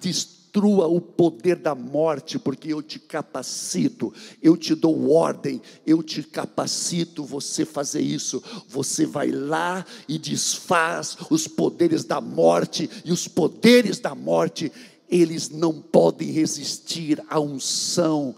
[0.54, 6.22] destrua o poder da morte, porque eu te capacito, eu te dou ordem, eu te
[6.22, 8.42] capacito você fazer isso.
[8.68, 14.72] Você vai lá e desfaz os poderes da morte, e os poderes da morte,
[15.10, 18.36] eles não podem resistir à unção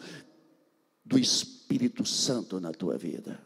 [1.03, 3.39] do Espírito Santo na tua vida.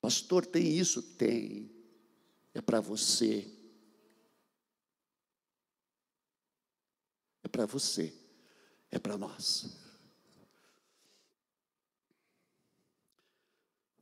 [0.00, 1.02] Pastor, tem isso?
[1.02, 1.68] Tem.
[2.54, 3.57] É para você.
[7.48, 8.12] É para você,
[8.90, 9.74] é para nós.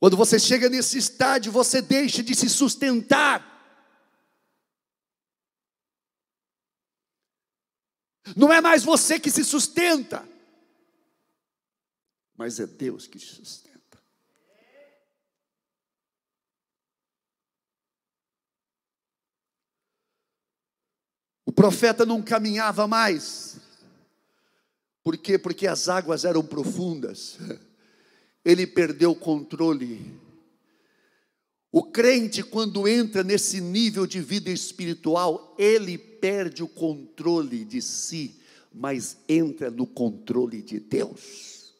[0.00, 3.54] Quando você chega nesse estádio, você deixa de se sustentar.
[8.36, 10.28] Não é mais você que se sustenta,
[12.36, 13.75] mas é Deus que te sustenta.
[21.56, 23.56] Profeta não caminhava mais.
[25.02, 25.38] Por quê?
[25.38, 27.38] Porque as águas eram profundas.
[28.44, 30.20] Ele perdeu o controle.
[31.72, 38.40] O crente, quando entra nesse nível de vida espiritual, ele perde o controle de si,
[38.72, 41.74] mas entra no controle de Deus.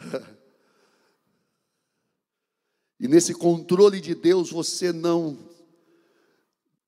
[3.00, 5.38] E nesse controle de Deus você não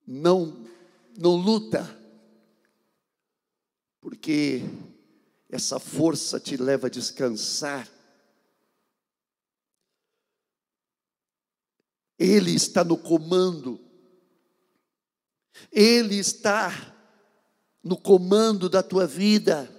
[0.05, 0.65] não
[1.17, 1.97] não luta.
[3.99, 4.61] Porque
[5.49, 7.89] essa força te leva a descansar.
[12.17, 13.79] Ele está no comando.
[15.71, 16.71] Ele está
[17.83, 19.69] no comando da tua vida.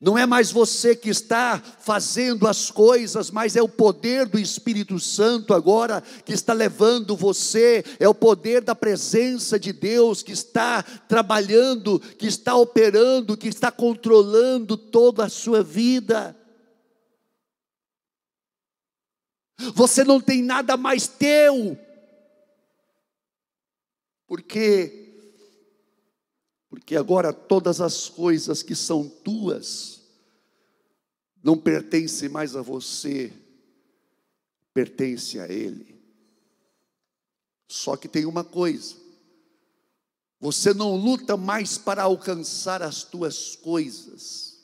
[0.00, 4.98] Não é mais você que está fazendo as coisas, mas é o poder do Espírito
[4.98, 10.82] Santo agora que está levando você, é o poder da presença de Deus que está
[10.82, 16.34] trabalhando, que está operando, que está controlando toda a sua vida.
[19.74, 21.78] Você não tem nada mais teu,
[24.26, 24.99] porque
[26.70, 30.00] porque agora todas as coisas que são tuas
[31.42, 33.32] não pertencem mais a você,
[34.72, 36.00] pertence a Ele.
[37.66, 38.94] Só que tem uma coisa:
[40.38, 44.60] você não luta mais para alcançar as tuas coisas.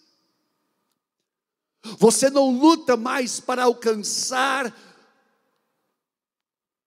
[1.98, 4.76] Você não luta mais para alcançar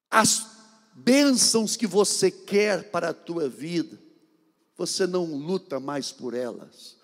[0.10, 0.46] as
[0.94, 4.09] bênçãos que você quer para a tua vida
[4.80, 6.96] você não luta mais por elas.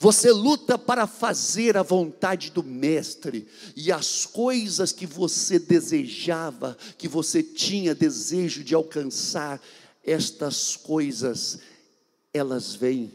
[0.00, 3.46] Você luta para fazer a vontade do Mestre,
[3.76, 9.62] e as coisas que você desejava, que você tinha desejo de alcançar,
[10.02, 11.60] estas coisas,
[12.34, 13.12] elas vêm.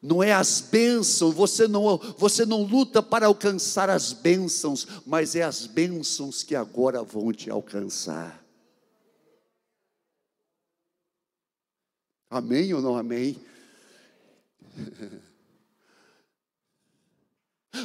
[0.00, 5.42] Não é as bênçãos, você não, você não luta para alcançar as bênçãos, mas é
[5.42, 8.45] as bênçãos que agora vão te alcançar.
[12.28, 13.38] Amém ou não amém?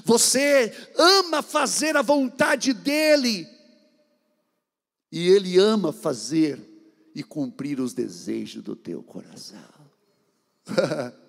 [0.05, 3.47] Você ama fazer a vontade dEle,
[5.11, 6.59] e Ele ama fazer
[7.13, 9.59] e cumprir os desejos do teu coração.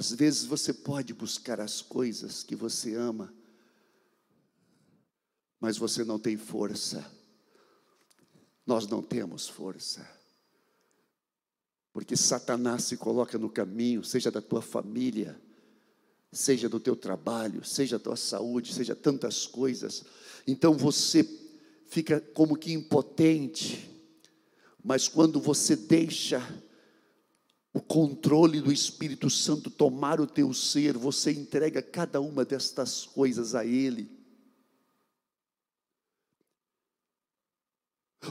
[0.00, 3.30] Às vezes você pode buscar as coisas que você ama,
[5.60, 7.04] mas você não tem força.
[8.66, 10.10] Nós não temos força.
[11.92, 15.38] Porque Satanás se coloca no caminho, seja da tua família,
[16.32, 20.02] seja do teu trabalho, seja da tua saúde, seja tantas coisas.
[20.46, 21.22] Então você
[21.88, 23.86] fica como que impotente.
[24.82, 26.40] Mas quando você deixa
[27.72, 33.54] o controle do Espírito Santo tomar o teu ser, você entrega cada uma destas coisas
[33.54, 34.10] a Ele.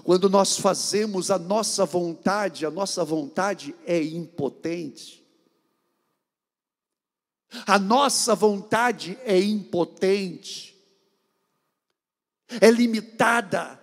[0.04, 5.26] Quando nós fazemos a nossa vontade, a nossa vontade é impotente.
[7.66, 10.78] A nossa vontade é impotente,
[12.62, 13.80] é limitada.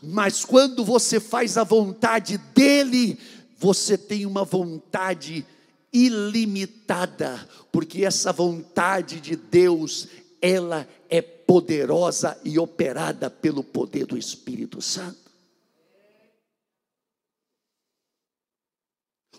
[0.00, 3.18] Mas quando você faz a vontade dEle,
[3.60, 5.46] você tem uma vontade
[5.92, 10.08] ilimitada, porque essa vontade de Deus,
[10.40, 15.30] ela é poderosa e operada pelo poder do Espírito Santo.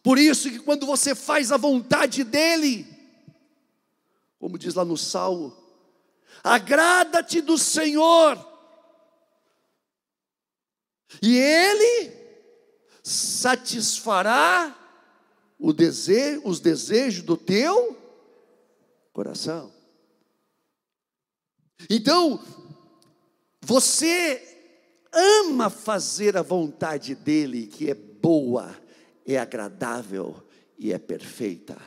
[0.04, 2.86] Por isso que quando você faz a vontade dele,
[4.38, 5.52] como diz lá no Salmo,
[6.44, 8.38] agrada-te do Senhor,
[11.24, 12.21] e ele
[13.04, 14.78] satisfará
[15.74, 17.98] desejo, os desejos do teu
[19.14, 19.72] coração.
[21.90, 22.40] Então,
[23.62, 24.42] você
[25.12, 28.76] ama fazer a vontade dele, que é boa,
[29.26, 30.36] é agradável
[30.78, 31.78] e é perfeita.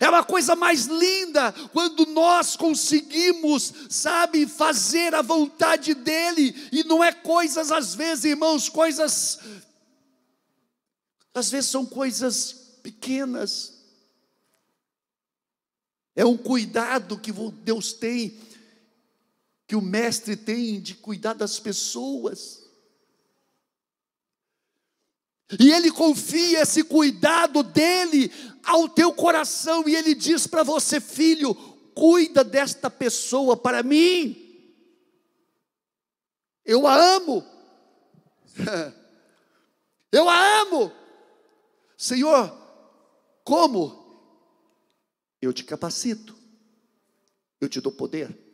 [0.00, 7.02] É uma coisa mais linda quando nós conseguimos, sabe, fazer a vontade dEle, e não
[7.02, 9.38] é coisas, às vezes, irmãos, coisas,
[11.34, 13.78] às vezes são coisas pequenas,
[16.14, 18.36] é um cuidado que Deus tem,
[19.68, 22.67] que o Mestre tem de cuidar das pessoas.
[25.58, 28.30] E ele confia esse cuidado dele
[28.62, 31.54] ao teu coração, e ele diz para você, filho,
[31.94, 34.44] cuida desta pessoa para mim.
[36.64, 37.44] Eu a amo.
[40.12, 40.92] Eu a amo.
[41.96, 42.50] Senhor,
[43.44, 44.22] como?
[45.40, 46.36] Eu te capacito.
[47.60, 48.47] Eu te dou poder.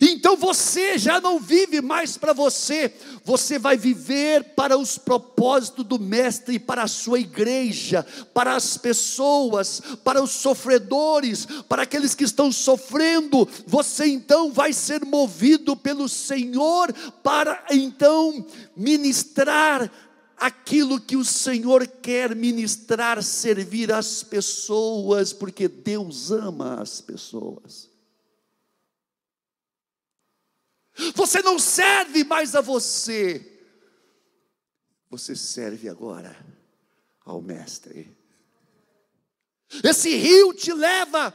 [0.00, 2.92] Então você já não vive mais para você,
[3.24, 9.82] você vai viver para os propósitos do Mestre, para a sua igreja, para as pessoas,
[10.02, 13.48] para os sofredores, para aqueles que estão sofrendo.
[13.66, 18.44] Você então vai ser movido pelo Senhor para então
[18.76, 19.90] ministrar
[20.36, 27.91] aquilo que o Senhor quer ministrar, servir às pessoas, porque Deus ama as pessoas.
[31.14, 33.48] Você não serve mais a você.
[35.08, 36.36] Você serve agora
[37.24, 38.14] ao Mestre.
[39.82, 41.34] Esse rio te leva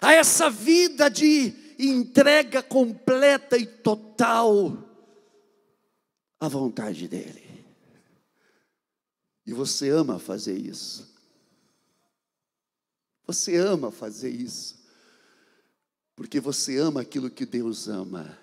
[0.00, 4.88] a essa vida de entrega completa e total
[6.40, 7.42] à vontade dEle.
[9.46, 11.12] E você ama fazer isso.
[13.24, 14.81] Você ama fazer isso
[16.22, 18.38] porque você ama aquilo que Deus ama,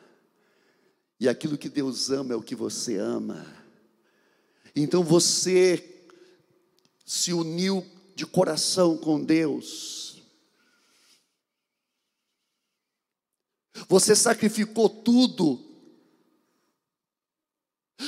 [1.18, 3.46] e aquilo que Deus ama é o que você ama.
[4.76, 6.06] Então você
[7.06, 10.22] se uniu de coração com Deus,
[13.88, 15.66] você sacrificou tudo.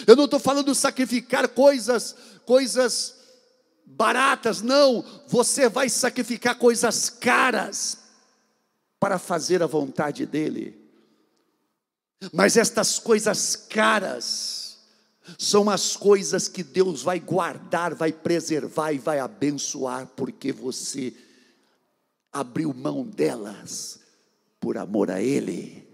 [0.06, 2.14] Eu não estou falando sacrificar coisas,
[2.46, 3.16] coisas
[3.86, 5.02] baratas, não.
[5.30, 8.01] Você vai sacrificar coisas caras
[9.02, 10.80] para fazer a vontade dEle.
[12.32, 14.80] Mas estas coisas caras
[15.40, 21.16] são as coisas que Deus vai guardar, vai preservar e vai abençoar, porque você
[22.32, 24.00] abriu mão delas
[24.60, 25.90] por amor a Ele.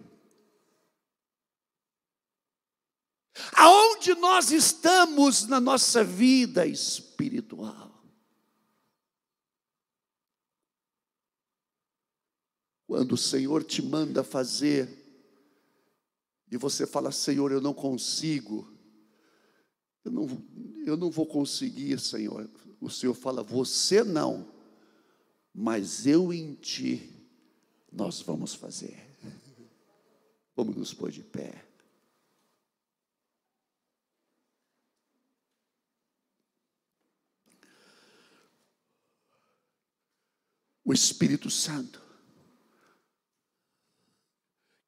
[3.53, 7.96] Aonde nós estamos na nossa vida espiritual?
[12.87, 14.87] Quando o Senhor te manda fazer,
[16.49, 18.65] e você fala, Senhor, eu não consigo,
[20.05, 20.27] eu não,
[20.85, 22.49] eu não vou conseguir, Senhor.
[22.79, 24.49] O Senhor fala, você não,
[25.53, 27.13] mas eu em ti,
[27.91, 29.05] nós vamos fazer.
[30.55, 31.65] Vamos nos pôr de pé.
[40.85, 42.06] O Espírito Santo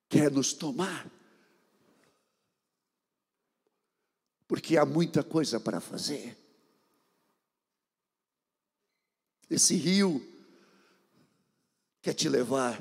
[0.09, 1.07] quer nos tomar,
[4.47, 6.35] porque há muita coisa para fazer.
[9.47, 10.21] Esse rio
[12.01, 12.79] quer te levar.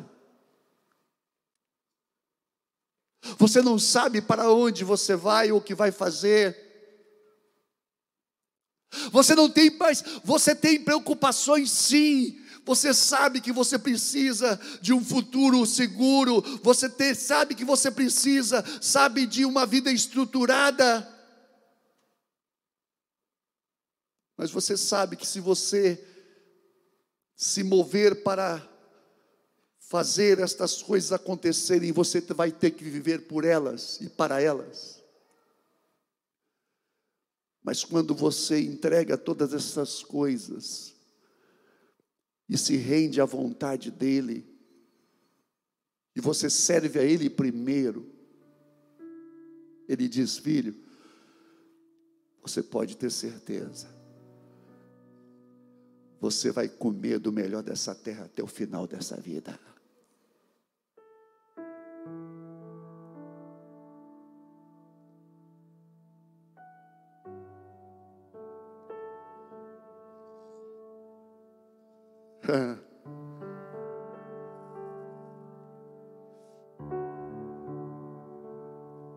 [3.38, 6.66] Você não sabe para onde você vai ou o que vai fazer.
[9.12, 15.02] Você não tem mais, você tem preocupações sim, você sabe que você precisa de um
[15.02, 21.08] futuro seguro, você ter, sabe que você precisa, sabe, de uma vida estruturada.
[24.36, 26.04] Mas você sabe que se você
[27.34, 28.62] se mover para
[29.78, 35.02] fazer estas coisas acontecerem, você vai ter que viver por elas e para elas.
[37.62, 40.97] Mas quando você entrega todas essas coisas,
[42.48, 44.46] e se rende à vontade dEle,
[46.16, 48.10] e você serve a Ele primeiro,
[49.88, 50.74] Ele diz: Filho,
[52.42, 53.88] você pode ter certeza,
[56.20, 59.58] você vai comer do melhor dessa terra até o final dessa vida.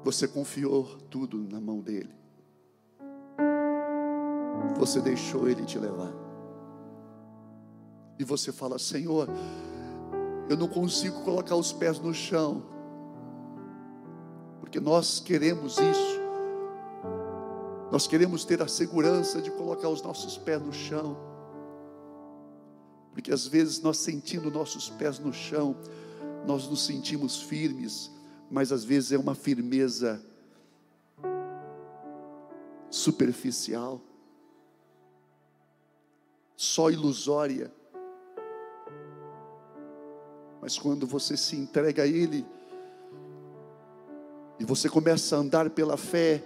[0.03, 2.13] Você confiou tudo na mão dele.
[4.77, 6.11] Você deixou ele te levar.
[8.19, 9.29] E você fala: Senhor,
[10.49, 12.63] eu não consigo colocar os pés no chão,
[14.59, 16.19] porque nós queremos isso.
[17.91, 21.30] Nós queremos ter a segurança de colocar os nossos pés no chão.
[23.13, 25.75] Porque às vezes nós sentindo nossos pés no chão,
[26.45, 28.11] nós nos sentimos firmes,
[28.49, 30.21] mas às vezes é uma firmeza
[32.89, 34.01] superficial,
[36.55, 37.71] só ilusória.
[40.61, 42.45] Mas quando você se entrega a Ele,
[44.59, 46.43] e você começa a andar pela fé,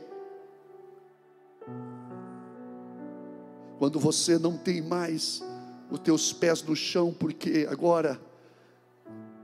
[3.77, 5.43] quando você não tem mais
[5.89, 8.19] os teus pés no chão, porque agora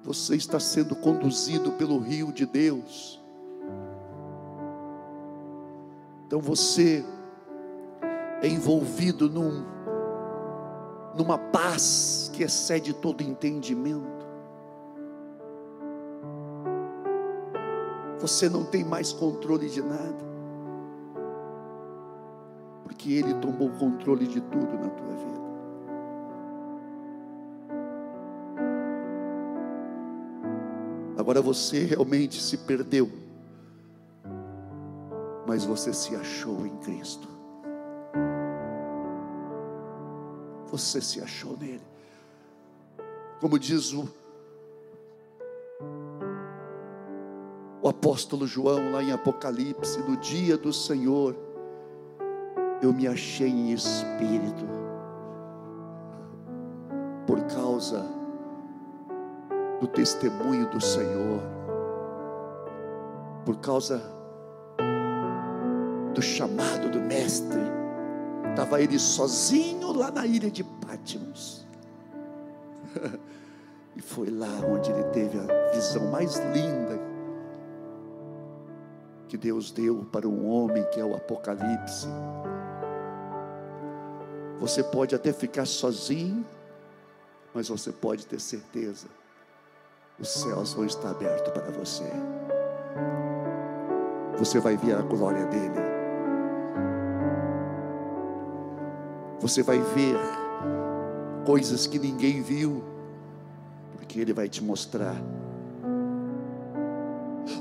[0.04, 3.22] você está sendo conduzido pelo rio de Deus.
[6.26, 7.06] Então você
[8.42, 9.64] é envolvido num,
[11.16, 14.22] numa paz que excede todo entendimento.
[18.20, 20.24] Você não tem mais controle de nada,
[22.84, 25.51] porque Ele tomou o controle de tudo na tua vida.
[31.22, 33.08] Agora você realmente se perdeu,
[35.46, 37.28] mas você se achou em Cristo.
[40.72, 41.84] Você se achou nele.
[43.40, 44.10] Como diz o,
[47.84, 51.36] o apóstolo João lá em Apocalipse, no dia do Senhor,
[52.82, 54.66] eu me achei em espírito,
[57.28, 58.21] por causa
[59.82, 61.42] do testemunho do Senhor,
[63.44, 64.00] por causa
[66.14, 67.60] do chamado do Mestre.
[68.52, 71.66] Estava ele sozinho lá na ilha de Pátimos.
[73.96, 77.02] e foi lá onde ele teve a visão mais linda
[79.28, 82.08] que Deus deu para um homem, que é o Apocalipse.
[84.60, 86.46] Você pode até ficar sozinho,
[87.52, 89.08] mas você pode ter certeza
[90.22, 92.06] os céus vão estar abertos para você.
[94.38, 95.82] Você vai ver a glória dele.
[99.40, 100.16] Você vai ver
[101.44, 102.84] coisas que ninguém viu,
[103.94, 105.16] porque ele vai te mostrar.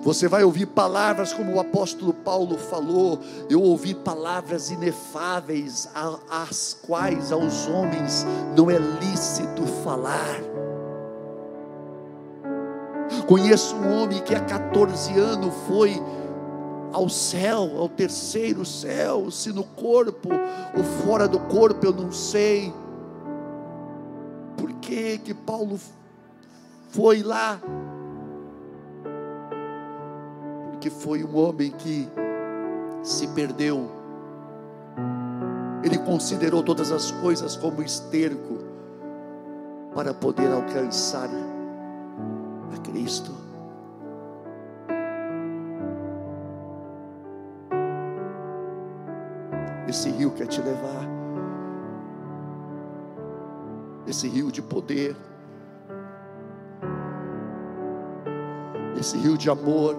[0.02, 3.20] Você vai ouvir palavras como o apóstolo Paulo falou.
[3.48, 5.88] Eu ouvi palavras inefáveis,
[6.30, 10.49] as quais aos homens não é lícito falar.
[13.30, 16.02] Conheço um homem que há 14 anos foi
[16.92, 20.30] ao céu, ao terceiro céu, se no corpo
[20.76, 22.74] ou fora do corpo, eu não sei.
[24.56, 25.78] Por que que Paulo
[26.88, 27.60] foi lá?
[30.72, 32.08] Porque foi um homem que
[33.00, 33.88] se perdeu.
[35.84, 38.58] Ele considerou todas as coisas como esterco
[39.94, 41.30] para poder alcançar
[42.90, 43.30] Cristo.
[49.88, 51.08] Esse rio quer te levar,
[54.06, 55.16] esse rio de poder,
[58.98, 59.96] esse rio de amor,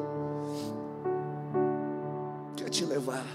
[2.56, 3.26] quer te levar,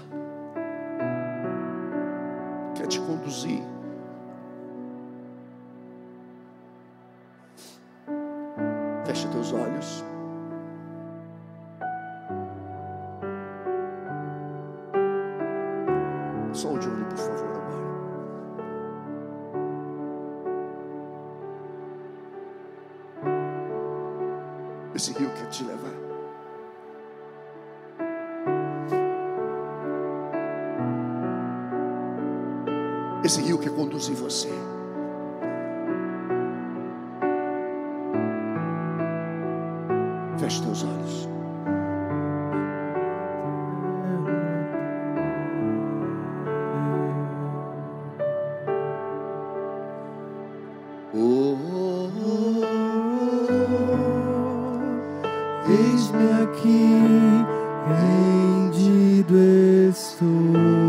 [2.75, 3.76] quer te conduzir.
[55.69, 57.45] Eis-me aqui,
[57.89, 59.37] rendido
[59.89, 60.86] estou.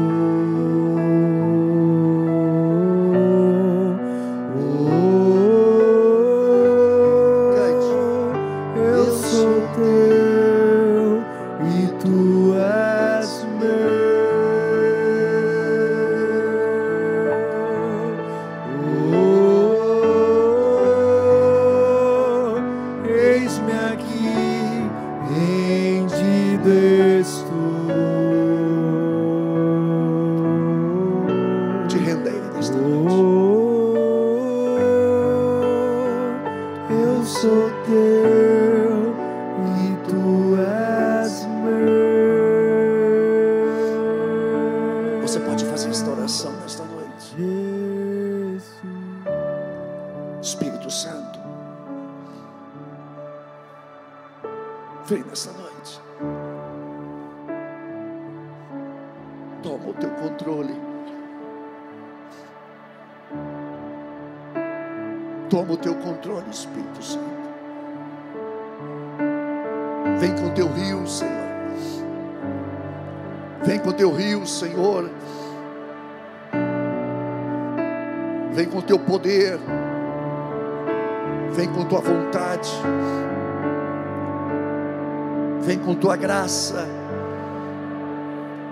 [86.28, 86.86] Graça.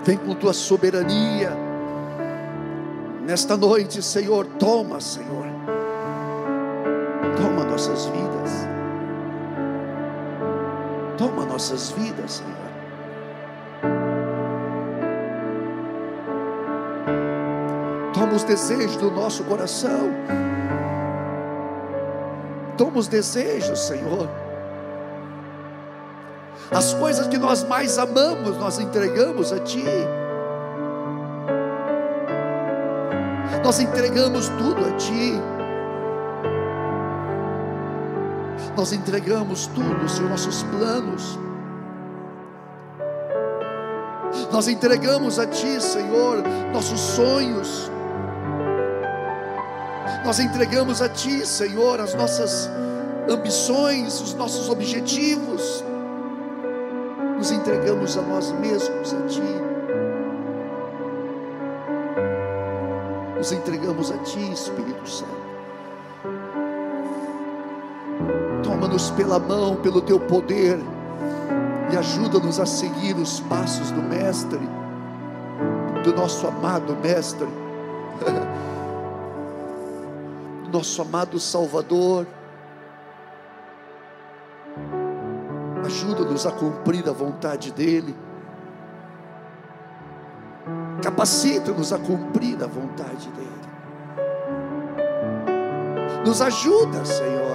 [0.03, 1.49] Vem com tua soberania.
[3.25, 5.47] Nesta noite, Senhor, toma, Senhor.
[7.35, 8.51] Toma nossas vidas.
[11.17, 12.53] Toma nossas vidas, Senhor.
[18.13, 20.11] Toma os desejos do nosso coração.
[22.77, 24.46] Toma os desejos, Senhor.
[26.71, 29.85] As coisas que nós mais amamos, nós entregamos a Ti.
[33.63, 35.33] Nós entregamos tudo a Ti.
[38.75, 41.39] Nós entregamos tudo, Senhor, nossos planos.
[44.51, 46.43] Nós entregamos a Ti, Senhor,
[46.73, 47.89] nossos sonhos.
[50.23, 52.69] Nós entregamos a Ti, Senhor, as nossas
[53.29, 55.83] ambições, os nossos objetivos.
[58.15, 59.41] A nós mesmos, a Ti.
[63.35, 65.35] Nos entregamos a Ti, Espírito Santo.
[68.63, 70.79] Toma-nos pela mão, pelo Teu poder,
[71.91, 74.61] e ajuda-nos a seguir os passos do Mestre,
[76.05, 77.47] do nosso amado Mestre,
[80.63, 82.25] do nosso amado Salvador.
[86.37, 88.15] Ajuda-nos a cumprir a vontade dEle.
[91.01, 93.47] Capacita-nos a cumprir a vontade dEle.
[96.25, 97.47] Nos ajuda, Senhor.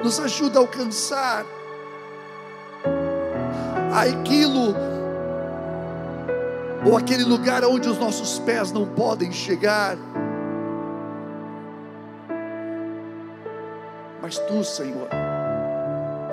[0.00, 1.44] nos ajuda a alcançar
[3.92, 4.72] aquilo
[6.86, 9.96] ou aquele lugar onde os nossos pés não podem chegar.
[14.28, 15.08] Mas tu, Senhor,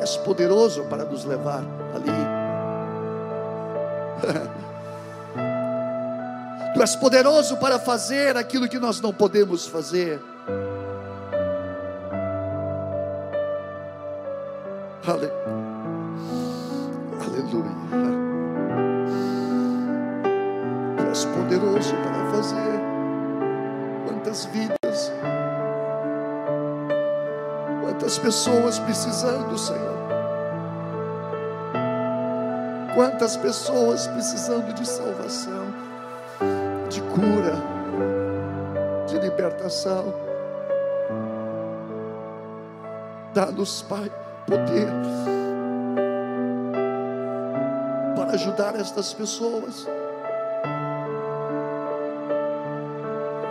[0.02, 1.64] és poderoso para nos levar
[1.96, 2.12] ali.
[6.74, 10.20] tu és poderoso para fazer aquilo que nós não podemos fazer.
[15.08, 15.32] Aleluia.
[20.98, 22.76] Tu és poderoso para fazer.
[24.06, 25.14] Quantas vidas,
[28.06, 29.96] quantas pessoas precisando, Senhor.
[32.94, 35.66] Quantas pessoas precisando de salvação,
[36.88, 37.56] de cura,
[39.08, 40.14] de libertação.
[43.34, 44.12] Dá-nos, Pai,
[44.46, 44.88] poder
[48.16, 49.88] para ajudar estas pessoas.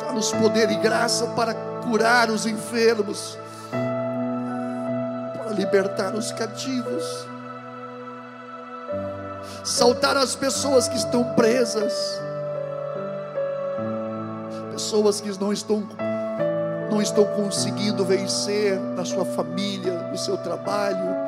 [0.01, 3.37] Dá-nos poder e graça para curar os enfermos,
[5.75, 7.27] libertar os cativos,
[9.65, 11.93] saltar as pessoas que estão presas,
[14.71, 15.83] pessoas que não estão
[16.93, 21.24] não estão conseguindo vencer na sua família, no seu trabalho,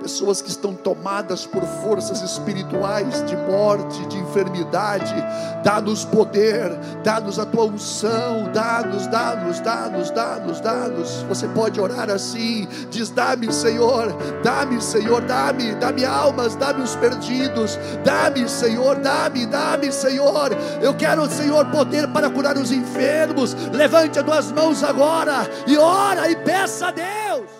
[0.00, 5.14] pessoas que estão tomadas por forças espirituais de morte, de enfermidade.
[5.62, 6.72] Dá-nos poder,
[7.04, 11.22] dá-nos a tua unção, dá-nos, dá-nos, dá-nos, dá-nos, dá-nos.
[11.28, 17.78] Você pode orar assim: diz: dá-me, Senhor, dá-me, Senhor, dá-me, dá-me almas, dá-me os perdidos,
[18.02, 20.50] dá-me, Senhor, dá-me, dá-me, Senhor.
[20.80, 23.54] Eu quero, Senhor, poder para curar os enfermos.
[23.72, 27.59] Levante as tuas mãos agora e ora e peça a Deus.